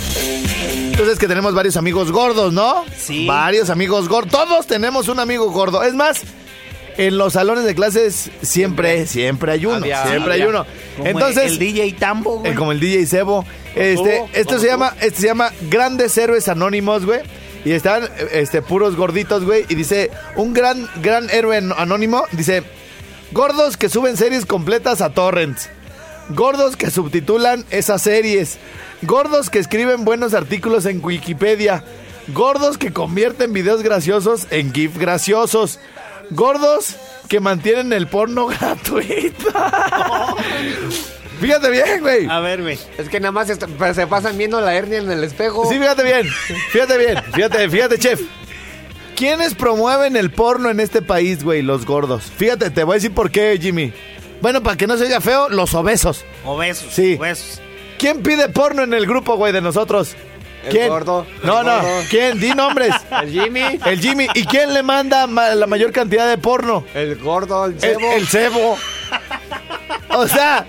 Entonces 0.90 1.18
que 1.18 1.26
tenemos 1.26 1.54
varios 1.54 1.76
amigos 1.76 2.12
gordos, 2.12 2.52
¿no? 2.52 2.84
Sí. 2.96 3.26
Varios 3.26 3.70
amigos 3.70 4.08
gordos. 4.08 4.30
Todos 4.32 4.66
tenemos 4.66 5.08
un 5.08 5.18
amigo 5.20 5.50
gordo. 5.50 5.82
Es 5.82 5.94
más, 5.94 6.20
en 6.98 7.18
los 7.18 7.32
salones 7.34 7.64
de 7.64 7.74
clases 7.74 8.30
siempre, 8.42 9.06
siempre 9.06 9.52
hay 9.52 9.66
uno. 9.66 9.76
Había- 9.76 10.06
siempre 10.06 10.34
hay 10.34 10.42
uno. 10.42 10.66
Como 10.96 11.08
Entonces, 11.08 11.44
el, 11.44 11.52
el 11.52 11.58
DJ 11.58 11.92
Tambo, 11.98 12.38
güey. 12.40 12.52
eh, 12.52 12.54
como 12.54 12.72
el 12.72 12.80
DJ 12.80 13.06
Sebo. 13.06 13.44
Este, 13.74 14.22
como 14.44 14.58
se 14.58 14.66
llama, 14.66 14.94
este 15.00 15.20
se 15.22 15.26
llama 15.26 15.50
Grandes 15.70 16.16
Héroes 16.18 16.48
Anónimos, 16.48 17.04
güey. 17.06 17.20
Y 17.64 17.72
están 17.72 18.08
este, 18.32 18.60
puros 18.60 18.96
gorditos, 18.96 19.44
güey. 19.44 19.64
Y 19.68 19.74
dice, 19.76 20.10
un 20.36 20.52
gran, 20.52 20.88
gran 21.02 21.30
héroe 21.30 21.56
an- 21.56 21.72
anónimo, 21.76 22.24
dice, 22.32 22.62
gordos 23.30 23.76
que 23.76 23.88
suben 23.88 24.16
series 24.16 24.46
completas 24.46 25.00
a 25.00 25.10
torrents. 25.10 25.70
Gordos 26.30 26.76
que 26.76 26.90
subtitulan 26.90 27.64
esas 27.70 28.02
series. 28.02 28.58
Gordos 29.02 29.48
que 29.50 29.58
escriben 29.58 30.04
buenos 30.04 30.34
artículos 30.34 30.86
en 30.86 31.04
Wikipedia. 31.04 31.84
Gordos 32.28 32.78
que 32.78 32.92
convierten 32.92 33.52
videos 33.52 33.82
graciosos 33.82 34.46
en 34.50 34.72
GIF 34.72 34.96
graciosos. 34.98 35.78
Gordos 36.30 36.96
que 37.28 37.40
mantienen 37.40 37.92
el 37.92 38.06
porno 38.06 38.46
gratuito. 38.48 39.52
Fíjate 41.40 41.70
bien, 41.70 42.00
güey. 42.00 42.26
A 42.28 42.40
ver, 42.40 42.62
güey. 42.62 42.78
Es 42.98 43.08
que 43.08 43.18
nada 43.18 43.32
más 43.32 43.48
se 43.48 44.06
pasan 44.06 44.38
viendo 44.38 44.60
la 44.60 44.74
hernia 44.74 44.98
en 44.98 45.10
el 45.10 45.24
espejo. 45.24 45.68
Sí, 45.68 45.78
fíjate 45.78 46.04
bien. 46.04 46.26
Fíjate 46.70 46.98
bien. 46.98 47.16
Fíjate, 47.32 47.68
fíjate, 47.68 47.98
chef. 47.98 48.20
¿Quiénes 49.16 49.54
promueven 49.54 50.16
el 50.16 50.30
porno 50.30 50.70
en 50.70 50.80
este 50.80 51.02
país, 51.02 51.42
güey? 51.44 51.62
Los 51.62 51.84
gordos. 51.84 52.24
Fíjate, 52.36 52.70
te 52.70 52.84
voy 52.84 52.94
a 52.94 52.96
decir 52.96 53.12
por 53.12 53.30
qué, 53.30 53.58
Jimmy. 53.60 53.92
Bueno, 54.40 54.62
para 54.62 54.76
que 54.76 54.86
no 54.86 54.96
se 54.96 55.04
oiga 55.04 55.20
feo, 55.20 55.48
los 55.48 55.74
obesos. 55.74 56.24
Obesos. 56.44 56.92
Sí. 56.92 57.16
Obesos. 57.18 57.60
¿Quién 57.98 58.22
pide 58.22 58.48
porno 58.48 58.82
en 58.82 58.94
el 58.94 59.06
grupo, 59.06 59.36
güey, 59.36 59.52
de 59.52 59.60
nosotros? 59.60 60.16
El 60.64 60.70
¿Quién? 60.70 60.88
gordo, 60.88 61.26
No, 61.42 61.60
el 61.60 61.66
no. 61.66 61.76
gordo. 61.76 61.88
¿Quién? 62.10 62.38
Di 62.40 62.50
nombres. 62.54 62.94
El 63.22 63.30
Jimmy, 63.30 63.78
El 63.84 64.00
Jimmy. 64.00 64.26
¿Y 64.34 64.44
quién 64.46 64.72
le 64.72 64.82
manda 64.82 65.26
ma- 65.26 65.54
la 65.54 65.66
mayor 65.66 65.90
cantidad 65.92 66.28
de 66.28 66.38
porno? 66.38 66.84
el 66.94 67.16
gordo, 67.16 67.66
el 67.66 67.72
El, 67.74 67.80
cebo. 67.80 68.12
el 68.12 68.26
cebo. 68.28 68.78
O 70.10 70.28
sea. 70.28 70.66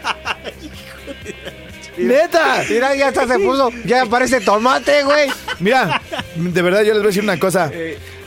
Neta. 1.97 2.63
Mira, 2.69 2.95
ya 2.95 3.10
hasta 3.10 3.27
se 3.27 3.38
puso. 3.39 3.69
Ya 3.86 4.06
parece 4.08 4.41
tomate, 4.41 5.03
güey. 5.03 5.29
Mira, 5.60 6.01
de 6.36 6.62
verdad 6.62 6.82
yo 6.82 6.93
les 6.93 7.01
voy 7.01 7.03
a 7.03 7.08
decir 7.08 7.23
una 7.23 7.38
cosa. 7.39 7.71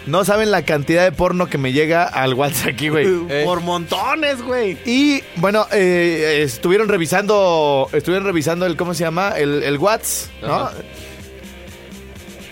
No 0.06 0.24
saben 0.24 0.52
la 0.52 0.62
cantidad 0.64 1.02
de 1.02 1.10
porno 1.10 1.48
que 1.48 1.58
me 1.58 1.72
llega 1.72 2.04
al 2.04 2.34
WhatsApp 2.34 2.68
aquí, 2.74 2.90
güey. 2.90 3.08
Por 3.44 3.60
montones, 3.60 4.40
güey. 4.40 4.78
Y 4.84 5.20
bueno, 5.36 5.66
eh, 5.72 6.42
estuvieron 6.44 6.88
revisando, 6.88 7.88
estuvieron 7.92 8.24
revisando 8.24 8.66
el, 8.66 8.76
¿cómo 8.76 8.94
se 8.94 9.02
llama? 9.02 9.30
El, 9.36 9.64
el 9.64 9.78
WhatsApp, 9.78 10.30
¿no? 10.42 10.70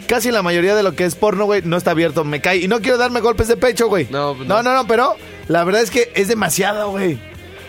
Casi 0.07 0.31
la 0.31 0.43
mayoría 0.43 0.75
de 0.75 0.83
lo 0.83 0.95
que 0.95 1.05
es 1.05 1.15
porno, 1.15 1.45
güey, 1.47 1.63
no 1.65 1.77
está 1.77 1.93
abierto, 1.93 2.25
me 2.25 2.41
cae. 2.41 2.59
Y 2.59 2.69
no 2.69 2.81
quiero 2.81 2.99
darme 2.99 3.21
golpes 3.21 3.49
de 3.49 3.57
pecho, 3.57 3.89
güey. 3.89 4.07
No, 4.11 4.35
pues 4.37 4.49
no, 4.49 4.57
no. 4.63 4.71
no, 4.71 4.75
no, 4.83 4.87
pero 4.87 5.17
la 5.49 5.65
verdad 5.65 5.83
es 5.83 5.91
que 5.91 6.13
es 6.15 6.29
demasiado, 6.29 6.91
güey. 6.91 7.19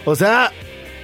O 0.06 0.16
sea, 0.16 0.52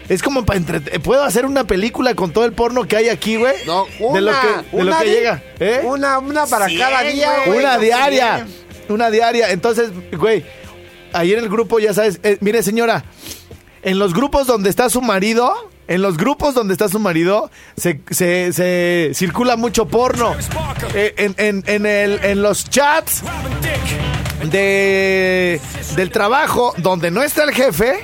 es 0.10 0.22
como 0.22 0.46
para 0.46 0.58
entretener. 0.60 1.00
Puedo 1.02 1.24
hacer 1.24 1.46
una 1.46 1.66
película 1.66 2.14
con 2.16 2.32
todo 2.34 2.46
el 2.46 2.54
porno 2.54 2.88
que 2.88 2.98
hay 2.98 3.10
aquí, 3.10 3.38
güey. 3.38 3.56
No, 3.66 3.86
una. 4.00 4.16
de 4.16 4.22
lo 4.22 4.32
que, 4.32 4.48
de 4.78 4.84
lo 4.84 4.90
una 4.90 5.00
que 5.00 5.06
di- 5.06 5.12
llega, 5.12 5.44
¿eh? 5.60 5.82
Una, 5.84 6.20
una 6.20 6.46
para 6.48 6.68
cada 6.78 7.02
día, 7.04 7.30
güey. 7.46 7.60
Una 7.60 7.76
no 7.76 7.82
diaria. 7.82 8.36
bien. 8.36 8.48
Una 8.90 9.10
diaria. 9.10 9.52
Entonces, 9.52 9.90
güey, 10.18 10.44
ahí 11.14 11.32
en 11.34 11.40
el 11.40 11.50
grupo, 11.50 11.80
ya 11.80 11.94
sabes, 11.94 12.20
eh, 12.24 12.38
mire 12.42 12.62
señora, 12.62 13.06
en 13.84 13.98
los 14.00 14.14
grupos 14.14 14.48
donde 14.48 14.70
está 14.70 14.90
su 14.90 15.02
marido, 15.02 15.71
en 15.94 16.02
los 16.02 16.18
grupos 16.18 16.54
donde 16.54 16.74
está 16.74 16.88
su 16.90 17.00
marido, 17.00 17.52
se, 17.78 18.02
se- 18.10 18.54
se 18.54 19.12
circula 19.14 19.56
mucho 19.58 19.88
porno. 19.88 20.36
Eh, 20.94 21.14
en, 21.18 21.36
en- 21.38 21.64
en 21.68 21.86
el- 21.86 22.20
en 22.24 22.42
los 22.42 22.70
chats 22.70 23.22
de, 24.52 25.60
del 25.96 26.10
trabajo 26.12 26.74
donde 26.78 27.12
no 27.12 27.24
está 27.24 27.44
el 27.44 27.52
jefe, 27.52 28.00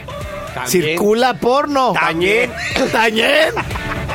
circula 0.66 1.36
porno. 1.40 1.94
Tañén. 1.94 2.52
Tañén. 2.92 3.54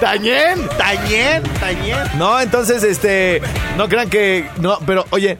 Tañén. 0.00 0.68
Tañén, 0.78 1.42
tañén. 1.60 1.98
No, 2.18 2.40
entonces, 2.40 2.82
este, 2.82 3.40
no 3.76 3.88
crean 3.88 4.10
que, 4.10 4.44
no, 4.58 4.78
pero 4.84 5.04
oye, 5.10 5.38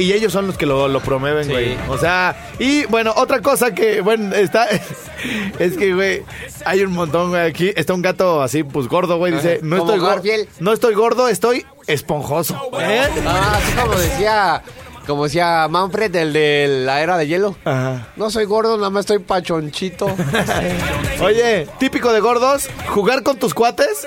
y 0.00 0.12
ellos 0.12 0.32
son 0.32 0.46
los 0.46 0.56
que 0.56 0.66
lo, 0.66 0.88
lo 0.88 1.00
promueven, 1.00 1.44
Sí. 1.44 1.50
güey. 1.52 1.76
O 1.88 1.98
sea, 1.98 2.34
y 2.58 2.84
bueno, 2.86 3.12
otra 3.16 3.40
cosa 3.40 3.74
que, 3.74 4.00
bueno, 4.00 4.34
está, 4.34 4.66
es 5.58 5.76
que, 5.76 5.94
güey, 5.94 6.22
hay 6.64 6.82
un 6.82 6.92
montón, 6.92 7.30
güey, 7.30 7.42
aquí, 7.42 7.72
está 7.76 7.94
un 7.94 8.02
gato 8.02 8.42
así, 8.42 8.62
pues 8.62 8.88
gordo, 8.88 9.18
güey, 9.18 9.32
dice, 9.34 9.60
no 9.62 9.76
estoy 9.76 9.98
gordo, 9.98 10.22
no 10.60 10.72
estoy 10.72 10.94
gordo, 10.94 11.28
estoy 11.28 11.66
esponjoso. 11.86 12.54
¿Eh? 12.80 13.06
Ah, 13.26 13.58
así 13.58 13.72
como 13.76 13.94
decía, 13.98 14.62
como 15.10 15.24
decía 15.24 15.66
Manfred, 15.68 16.14
el 16.14 16.32
de 16.32 16.82
la 16.86 17.00
era 17.02 17.18
de 17.18 17.26
hielo. 17.26 17.56
Ajá. 17.64 18.06
No 18.14 18.30
soy 18.30 18.44
gordo, 18.44 18.76
nada 18.76 18.90
más 18.90 19.00
estoy 19.00 19.18
pachonchito. 19.18 20.06
Oye, 21.20 21.66
típico 21.80 22.12
de 22.12 22.20
gordos, 22.20 22.68
jugar 22.90 23.24
con 23.24 23.36
tus 23.36 23.52
cuates 23.52 24.06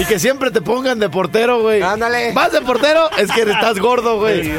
y 0.00 0.04
que 0.04 0.18
siempre 0.18 0.50
te 0.50 0.60
pongan 0.60 0.98
de 0.98 1.08
portero, 1.08 1.62
güey. 1.62 1.82
Ándale. 1.82 2.32
Vas 2.32 2.50
de 2.50 2.62
portero, 2.62 3.10
es 3.16 3.30
que 3.30 3.42
estás 3.42 3.78
gordo, 3.78 4.18
güey. 4.18 4.52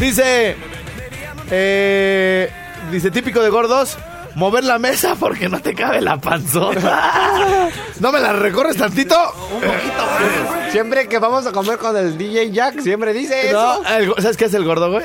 Dice, 0.00 0.56
eh, 1.52 2.50
dice 2.90 3.12
típico 3.12 3.40
de 3.40 3.50
gordos, 3.50 3.96
mover 4.34 4.64
la 4.64 4.78
mesa 4.78 5.14
porque 5.18 5.48
no 5.48 5.60
te 5.60 5.74
cabe 5.74 6.00
la 6.00 6.18
panzota. 6.18 7.70
¿No 8.00 8.12
me 8.12 8.20
la 8.20 8.32
recorres 8.32 8.76
tantito? 8.76 9.16
Siempre 10.70 11.08
que 11.08 11.18
vamos 11.18 11.46
a 11.46 11.52
comer 11.52 11.78
con 11.78 11.96
el 11.96 12.16
DJ 12.18 12.50
Jack, 12.50 12.80
siempre 12.80 13.12
dice 13.12 13.48
eso. 13.48 13.82
El 13.86 14.14
¿sabes 14.18 14.36
qué 14.36 14.46
es 14.46 14.54
el 14.54 14.64
gordo, 14.64 14.90
güey? 14.90 15.04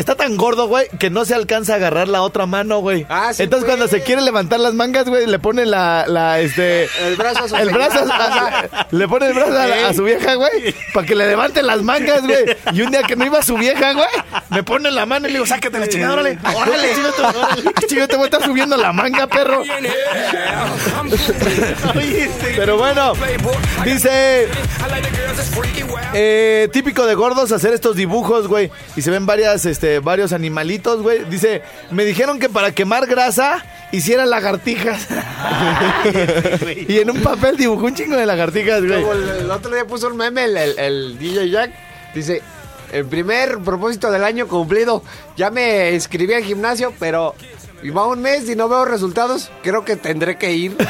Está 0.00 0.14
tan 0.14 0.38
gordo, 0.38 0.66
güey, 0.66 0.88
que 0.98 1.10
no 1.10 1.26
se 1.26 1.34
alcanza 1.34 1.74
a 1.74 1.76
agarrar 1.76 2.08
la 2.08 2.22
otra 2.22 2.46
mano, 2.46 2.78
güey. 2.78 3.04
Ah, 3.10 3.34
sí, 3.34 3.42
Entonces 3.42 3.66
cuando 3.68 3.86
se 3.86 4.00
quiere 4.00 4.22
levantar 4.22 4.58
las 4.58 4.72
mangas, 4.72 5.04
güey, 5.06 5.26
le 5.26 5.38
pone 5.38 5.66
la, 5.66 6.06
la, 6.08 6.40
este... 6.40 6.88
El 7.06 7.16
brazo 7.16 7.44
a 7.44 7.48
su 7.50 7.56
El 7.58 7.68
brazo, 7.68 7.98
señora. 7.98 8.68
a- 8.72 8.86
le 8.90 9.06
pone 9.06 9.26
el 9.26 9.34
brazo 9.34 9.58
a, 9.58 9.92
su 9.92 10.02
vieja, 10.04 10.36
güey, 10.36 10.74
para 10.94 11.06
que 11.06 11.14
le 11.14 11.26
levante 11.26 11.62
las 11.62 11.82
mangas, 11.82 12.22
güey. 12.22 12.56
Y 12.72 12.80
un 12.80 12.90
día 12.92 13.02
que 13.02 13.14
no 13.14 13.26
iba 13.26 13.42
su 13.42 13.56
vieja, 13.58 13.92
güey, 13.92 14.06
me 14.48 14.62
pone 14.62 14.90
la 14.90 15.04
mano 15.04 15.26
y 15.28 15.32
le 15.32 15.34
digo, 15.34 15.44
sácate 15.44 15.78
la 15.78 15.86
chingada, 15.86 16.14
órale. 16.14 16.38
Órale, 16.56 16.88
¿Qué 17.78 17.86
chingo 17.86 18.08
te 18.08 18.16
voy 18.16 18.22
a 18.22 18.28
estar 18.28 18.42
subiendo 18.42 18.78
la 18.78 18.94
manga, 18.94 19.26
perro? 19.26 19.62
Pero 22.56 22.78
bueno, 22.78 23.12
dice... 23.84 24.48
Eh, 26.12 26.68
típico 26.72 27.06
de 27.06 27.14
gordos 27.14 27.52
hacer 27.52 27.72
estos 27.72 27.96
dibujos, 27.96 28.48
güey. 28.48 28.70
Y 28.96 29.02
se 29.02 29.10
ven 29.10 29.26
varias, 29.26 29.64
este, 29.66 29.89
varios 29.98 30.32
animalitos, 30.32 31.02
güey. 31.02 31.24
Dice, 31.24 31.62
me 31.90 32.04
dijeron 32.04 32.38
que 32.38 32.48
para 32.48 32.70
quemar 32.72 33.06
grasa 33.06 33.64
hiciera 33.92 34.24
lagartijas. 34.26 35.08
y 36.88 36.98
en 37.00 37.10
un 37.10 37.20
papel 37.22 37.56
dibujó 37.56 37.86
un 37.86 37.94
chingo 37.94 38.16
de 38.16 38.26
lagartijas, 38.26 38.84
güey. 38.86 39.00
Como 39.02 39.12
el, 39.14 39.28
el 39.28 39.50
otro 39.50 39.74
día 39.74 39.84
puso 39.84 40.06
un 40.08 40.16
meme 40.16 40.44
el, 40.44 40.56
el- 40.56 40.78
el 40.78 41.18
DJ 41.18 41.50
Jack. 41.50 41.72
Dice, 42.14 42.40
el 42.92 43.04
primer 43.06 43.58
propósito 43.58 44.10
del 44.10 44.24
año 44.24 44.46
cumplido. 44.48 45.02
Ya 45.36 45.50
me 45.50 45.90
inscribí 45.92 46.34
al 46.34 46.44
gimnasio, 46.44 46.92
pero 46.98 47.34
y 47.82 47.90
va 47.90 48.06
un 48.06 48.20
mes 48.20 48.48
y 48.48 48.54
no 48.56 48.68
veo 48.68 48.84
resultados. 48.84 49.50
Creo 49.62 49.84
que 49.84 49.96
tendré 49.96 50.36
que 50.38 50.52
ir. 50.52 50.76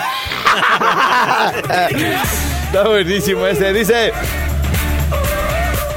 Está 2.67 2.89
buenísimo 2.89 3.47
ese. 3.47 3.73
Dice. 3.73 4.13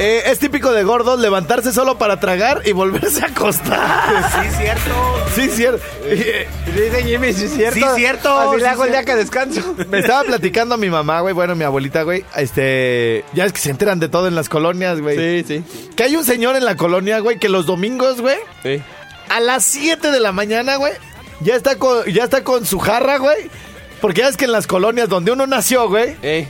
Eh, 0.04 0.24
es 0.28 0.40
típico 0.40 0.72
de 0.72 0.84
gordos 0.84 1.20
levantarse 1.20 1.72
solo 1.72 1.98
para 1.98 2.20
tragar 2.20 2.62
y 2.66 2.72
volverse 2.72 3.24
a 3.24 3.28
acostar. 3.28 4.04
Sí, 4.44 4.50
cierto. 4.58 5.26
Sí, 5.36 5.50
cierto. 5.50 5.84
Dice 6.76 7.04
Jimmy, 7.04 7.34
sí 7.34 7.46
es 7.46 7.54
cierto. 7.54 7.80
Sí, 7.80 7.86
cierto. 7.96 8.38
Así 8.40 8.56
Sí, 8.58 8.62
le 8.62 8.68
hago 8.68 8.86
el 8.86 8.92
día 8.92 9.04
que 9.04 9.16
descanso. 9.16 9.76
Me 9.90 10.00
estaba 10.00 10.24
platicando 10.26 10.78
mi 10.78 10.90
mamá, 10.90 11.22
güey, 11.22 11.34
bueno, 11.34 11.56
mi 11.56 11.64
abuelita, 11.64 12.04
güey, 12.04 12.26
este, 12.36 13.24
ya 13.34 13.46
es 13.46 13.54
que 13.54 13.60
se 13.60 13.70
enteran 13.70 14.00
de 14.00 14.10
todo 14.10 14.28
en 14.28 14.36
las 14.36 14.50
colonias, 14.50 15.00
güey. 15.02 15.44
sí. 15.44 15.64
Que 15.96 16.04
hay 16.04 16.16
un 16.16 16.26
señor 16.26 16.56
en 16.56 16.66
la 16.66 16.76
colonia, 16.76 17.20
güey, 17.20 17.40
que 17.40 17.50
los 17.50 17.66
domingos, 17.66 18.22
güey, 18.22 18.38
Sí. 18.64 18.82
a 19.30 19.40
las 19.40 19.64
7 19.66 20.12
de 20.12 20.20
la 20.20 20.32
mañana, 20.32 20.76
güey, 20.78 20.94
ya 21.42 21.56
está 21.56 21.78
con, 21.78 22.06
ya 22.06 22.24
está 22.26 22.44
con 22.44 22.66
su 22.66 22.80
jarra, 22.80 23.18
güey. 23.18 23.50
Porque 24.02 24.22
ya 24.22 24.28
es 24.28 24.36
que 24.38 24.46
en 24.46 24.52
las 24.52 24.68
colonias 24.68 25.08
donde 25.08 25.32
uno 25.32 25.48
nació, 25.48 25.88
güey, 25.88 26.16
Eh. 26.22 26.48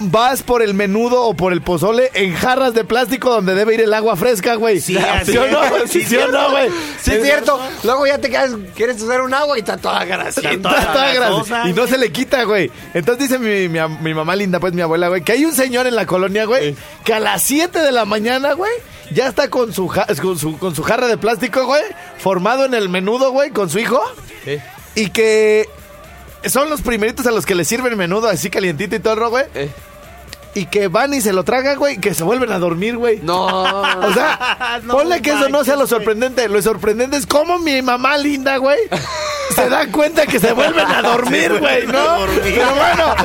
Vas 0.00 0.42
por 0.42 0.62
el 0.62 0.74
menudo 0.74 1.22
o 1.22 1.34
por 1.34 1.52
el 1.52 1.62
pozole 1.62 2.10
en 2.14 2.34
jarras 2.34 2.74
de 2.74 2.84
plástico 2.84 3.30
donde 3.30 3.54
debe 3.54 3.74
ir 3.74 3.80
el 3.80 3.94
agua 3.94 4.16
fresca, 4.16 4.54
güey. 4.56 4.80
Sí, 4.80 4.96
así 4.98 5.36
o 5.36 5.46
no? 5.46 5.60
¿Sí, 5.86 6.00
Sí, 6.00 6.04
sí 6.04 6.16
o 6.16 6.28
no, 6.28 6.50
güey? 6.50 6.68
Sí, 7.00 7.12
es 7.12 7.22
cierto. 7.22 7.60
Luego 7.84 8.06
ya 8.06 8.18
te 8.18 8.28
quedas, 8.30 8.50
quieres 8.74 9.00
usar 9.00 9.20
un 9.22 9.32
agua 9.34 9.56
y 9.56 9.60
está 9.60 9.76
toda 9.76 10.04
grasita. 10.04 10.50
Está 10.50 10.92
toda 10.92 11.12
grasosa, 11.14 11.54
grasa. 11.54 11.68
Y 11.70 11.72
no 11.72 11.86
se 11.86 11.98
le 11.98 12.10
quita, 12.12 12.44
güey. 12.44 12.70
Entonces 12.92 13.28
dice 13.28 13.38
mi, 13.38 13.68
mi, 13.68 13.78
am- 13.78 14.02
mi 14.02 14.12
mamá 14.14 14.36
linda, 14.36 14.60
pues 14.60 14.72
mi 14.72 14.82
abuela, 14.82 15.08
güey, 15.08 15.22
que 15.22 15.32
hay 15.32 15.44
un 15.44 15.52
señor 15.54 15.86
en 15.86 15.94
la 15.96 16.06
colonia, 16.06 16.44
güey, 16.44 16.76
que 17.04 17.14
a 17.14 17.20
las 17.20 17.42
7 17.42 17.78
de 17.80 17.92
la 17.92 18.04
mañana, 18.04 18.52
güey, 18.54 18.72
ya 19.12 19.28
está 19.28 19.48
con 19.48 19.72
su, 19.72 19.88
ja- 19.88 20.06
con 20.20 20.38
su, 20.38 20.58
con 20.58 20.74
su 20.74 20.82
jarra 20.82 21.06
de 21.08 21.16
plástico, 21.18 21.66
güey, 21.66 21.82
formado 22.18 22.64
en 22.64 22.74
el 22.74 22.88
menudo, 22.88 23.30
güey, 23.32 23.50
con 23.50 23.70
su 23.70 23.78
hijo. 23.78 24.00
Sí. 24.44 24.58
Y 24.96 25.10
que 25.10 25.68
son 26.48 26.68
los 26.70 26.82
primeritos 26.82 27.26
a 27.26 27.30
los 27.30 27.46
que 27.46 27.54
le 27.54 27.64
sirven 27.64 27.96
menudo 27.96 28.28
así 28.28 28.50
calientito 28.50 28.96
y 28.96 29.00
todo, 29.00 29.30
güey. 29.30 29.44
Eh. 29.54 29.70
Y 30.56 30.66
que 30.66 30.86
van 30.86 31.12
y 31.12 31.20
se 31.20 31.32
lo 31.32 31.42
tragan, 31.42 31.76
güey, 31.78 31.96
que 31.98 32.14
se 32.14 32.22
vuelven 32.22 32.52
a 32.52 32.60
dormir, 32.60 32.96
güey. 32.96 33.18
No. 33.22 33.44
O 33.44 34.12
sea, 34.14 34.78
No 34.84 34.94
ponle 34.94 35.20
que 35.20 35.30
eso 35.30 35.48
no 35.48 35.64
sea 35.64 35.74
lo 35.74 35.88
sorprendente. 35.88 36.48
Lo 36.48 36.62
sorprendente 36.62 37.16
es 37.16 37.26
cómo 37.26 37.58
mi 37.58 37.82
mamá 37.82 38.16
linda, 38.16 38.58
güey, 38.58 38.78
se 39.52 39.68
da 39.68 39.88
cuenta 39.90 40.26
que 40.26 40.38
se 40.38 40.52
vuelven 40.52 40.86
a 40.86 41.02
dormir, 41.02 41.58
güey, 41.58 41.88
¿no? 41.88 42.18
Pero 42.40 42.72
bueno, 42.76 43.16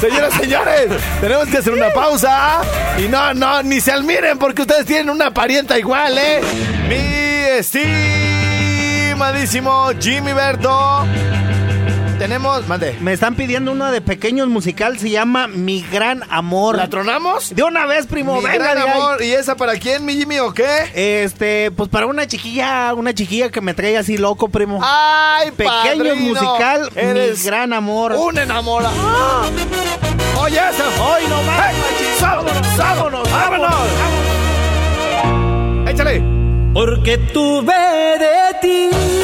señoras, 0.00 0.34
señores, 0.34 0.90
tenemos 1.20 1.46
que 1.46 1.58
hacer 1.58 1.74
una 1.74 1.90
pausa. 1.90 2.62
Y 2.98 3.02
no, 3.06 3.32
no, 3.34 3.62
ni 3.62 3.80
se 3.80 3.92
admiren 3.92 4.36
porque 4.38 4.62
ustedes 4.62 4.84
tienen 4.84 5.10
una 5.10 5.32
parienta 5.32 5.78
igual, 5.78 6.18
¿eh? 6.18 6.40
Mi 6.88 6.96
estimadísimo 7.56 9.90
Jimmy 10.00 10.32
Berto. 10.32 11.06
Tenemos, 12.24 12.66
mande. 12.66 12.96
Me 13.02 13.12
están 13.12 13.34
pidiendo 13.34 13.70
una 13.70 13.90
de 13.90 14.00
pequeños 14.00 14.48
musical, 14.48 14.98
se 14.98 15.10
llama 15.10 15.46
Mi 15.46 15.84
Gran 15.92 16.22
Amor. 16.30 16.78
¿La 16.78 16.88
tronamos? 16.88 17.54
De 17.54 17.62
una 17.62 17.84
vez, 17.84 18.06
primo, 18.06 18.36
Mi 18.36 18.44
venga 18.48 18.72
gran 18.72 18.78
amor. 18.78 19.22
¿Y 19.22 19.32
esa 19.32 19.56
para 19.56 19.74
quién, 19.74 20.06
mi 20.06 20.14
Jimmy, 20.14 20.38
o 20.38 20.54
qué? 20.54 20.64
Este, 20.94 21.70
pues 21.72 21.90
para 21.90 22.06
una 22.06 22.26
chiquilla, 22.26 22.94
una 22.94 23.12
chiquilla 23.12 23.50
que 23.50 23.60
me 23.60 23.74
trae 23.74 23.98
así 23.98 24.16
loco, 24.16 24.48
primo. 24.48 24.80
¡Ay, 24.82 25.50
Pequeños 25.50 26.08
padrino! 26.08 26.16
musical, 26.16 26.90
Eres 26.94 27.40
Mi 27.40 27.44
Gran 27.44 27.74
Amor. 27.74 28.12
Un 28.12 28.38
enamorado. 28.38 28.94
Oye, 30.40 30.56
esa. 30.56 31.04
Hoy 31.04 31.24
no 31.28 31.42
más. 31.42 31.74
¡Vámonos, 32.22 32.78
vámonos, 32.78 33.30
vámonos! 33.30 33.74
Échale. 35.90 36.22
Porque 36.72 37.18
tuve 37.18 37.74
de 38.18 38.58
ti 38.62 39.23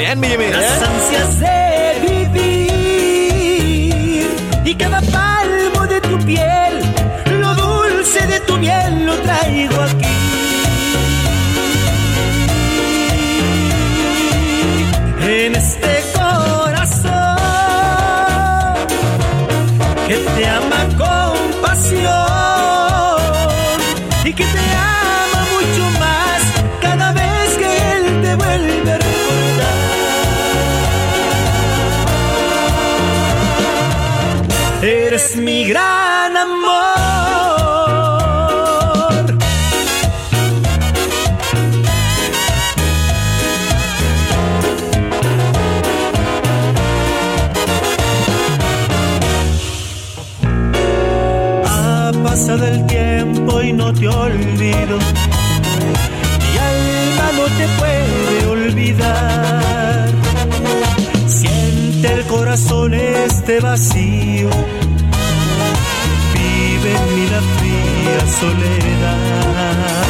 Bien, 0.00 0.22
Jimmy. 0.22 0.48
las 0.48 0.62
¿eh? 0.62 0.84
ansias 0.86 1.40
de 1.40 2.00
vivir 2.32 4.26
y 4.64 4.74
cada 4.74 5.02
palmo 5.02 5.86
de 5.86 6.00
tu 6.00 6.18
piel, 6.20 6.80
lo 7.38 7.54
dulce 7.54 8.26
de 8.26 8.40
tu 8.40 8.56
miel 8.56 9.04
lo 9.04 9.14
traigo 9.16 9.78
aquí. 9.82 9.89
Mi 54.98 56.58
alma 56.58 57.26
no 57.36 57.44
te 57.56 57.68
puede 57.78 58.46
olvidar. 58.46 60.08
Siente 61.26 62.12
el 62.12 62.24
corazón 62.24 62.94
este 62.94 63.60
vacío. 63.60 64.50
Vive 66.34 66.90
en 66.96 67.14
mí 67.14 67.28
la 67.30 67.40
fría 67.58 68.20
soledad. 68.40 70.04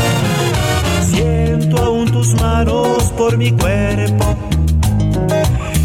Siento 1.11 1.83
aún 1.83 2.11
tus 2.11 2.35
manos 2.41 3.13
por 3.19 3.37
mi 3.37 3.53
cuerpo. 3.53 4.37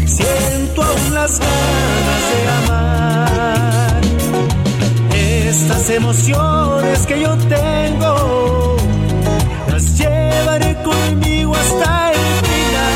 Siento 0.06 0.82
aún 0.82 1.14
las 1.14 1.38
ganas 1.38 2.22
de 2.32 2.48
amar. 2.58 4.00
Estas 5.14 5.90
emociones 5.90 7.06
que 7.06 7.20
yo 7.20 7.36
tengo 7.36 8.76
las 9.76 9.98
llevaré 9.98 10.74
conmigo 10.82 11.54
hasta 11.54 12.10
el 12.12 12.18
final. 12.48 12.94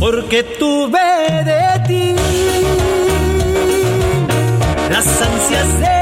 Porque 0.00 0.42
tuve 0.42 1.44
de 1.44 1.64
ti 1.86 2.16
las 4.90 5.06
ansias 5.22 5.80
de 5.80 5.97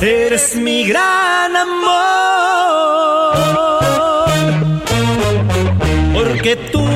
Eres 0.00 0.54
mi 0.54 0.86
gran 0.86 1.56
amor. 1.56 1.88
Porque 6.14 6.54
tuve 6.54 6.87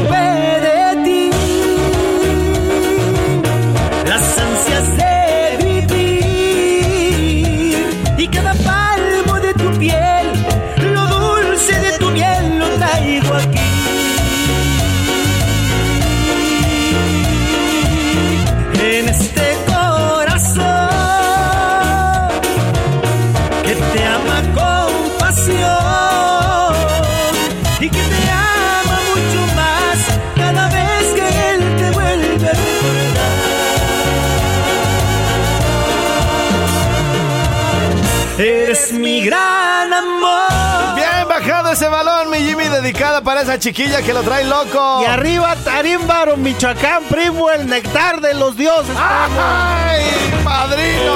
dedicada 42.93 43.23
para 43.23 43.41
esa 43.41 43.59
chiquilla 43.59 44.03
que 44.03 44.13
lo 44.13 44.23
trae 44.23 44.45
loco. 44.45 45.01
Y 45.03 45.07
arriba, 45.07 45.57
Tarímbaro, 45.65 46.37
Michoacán, 46.37 47.05
primo, 47.05 47.51
el 47.51 47.67
nectar 47.67 48.21
de 48.21 48.35
los 48.35 48.55
dioses. 48.57 48.95
¡Ay, 48.99 50.05
padrino! 50.45 51.15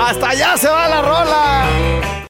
Hasta 0.00 0.30
allá 0.30 0.56
se 0.56 0.68
va 0.68 0.88
la 0.88 1.02
rola. 1.02 2.17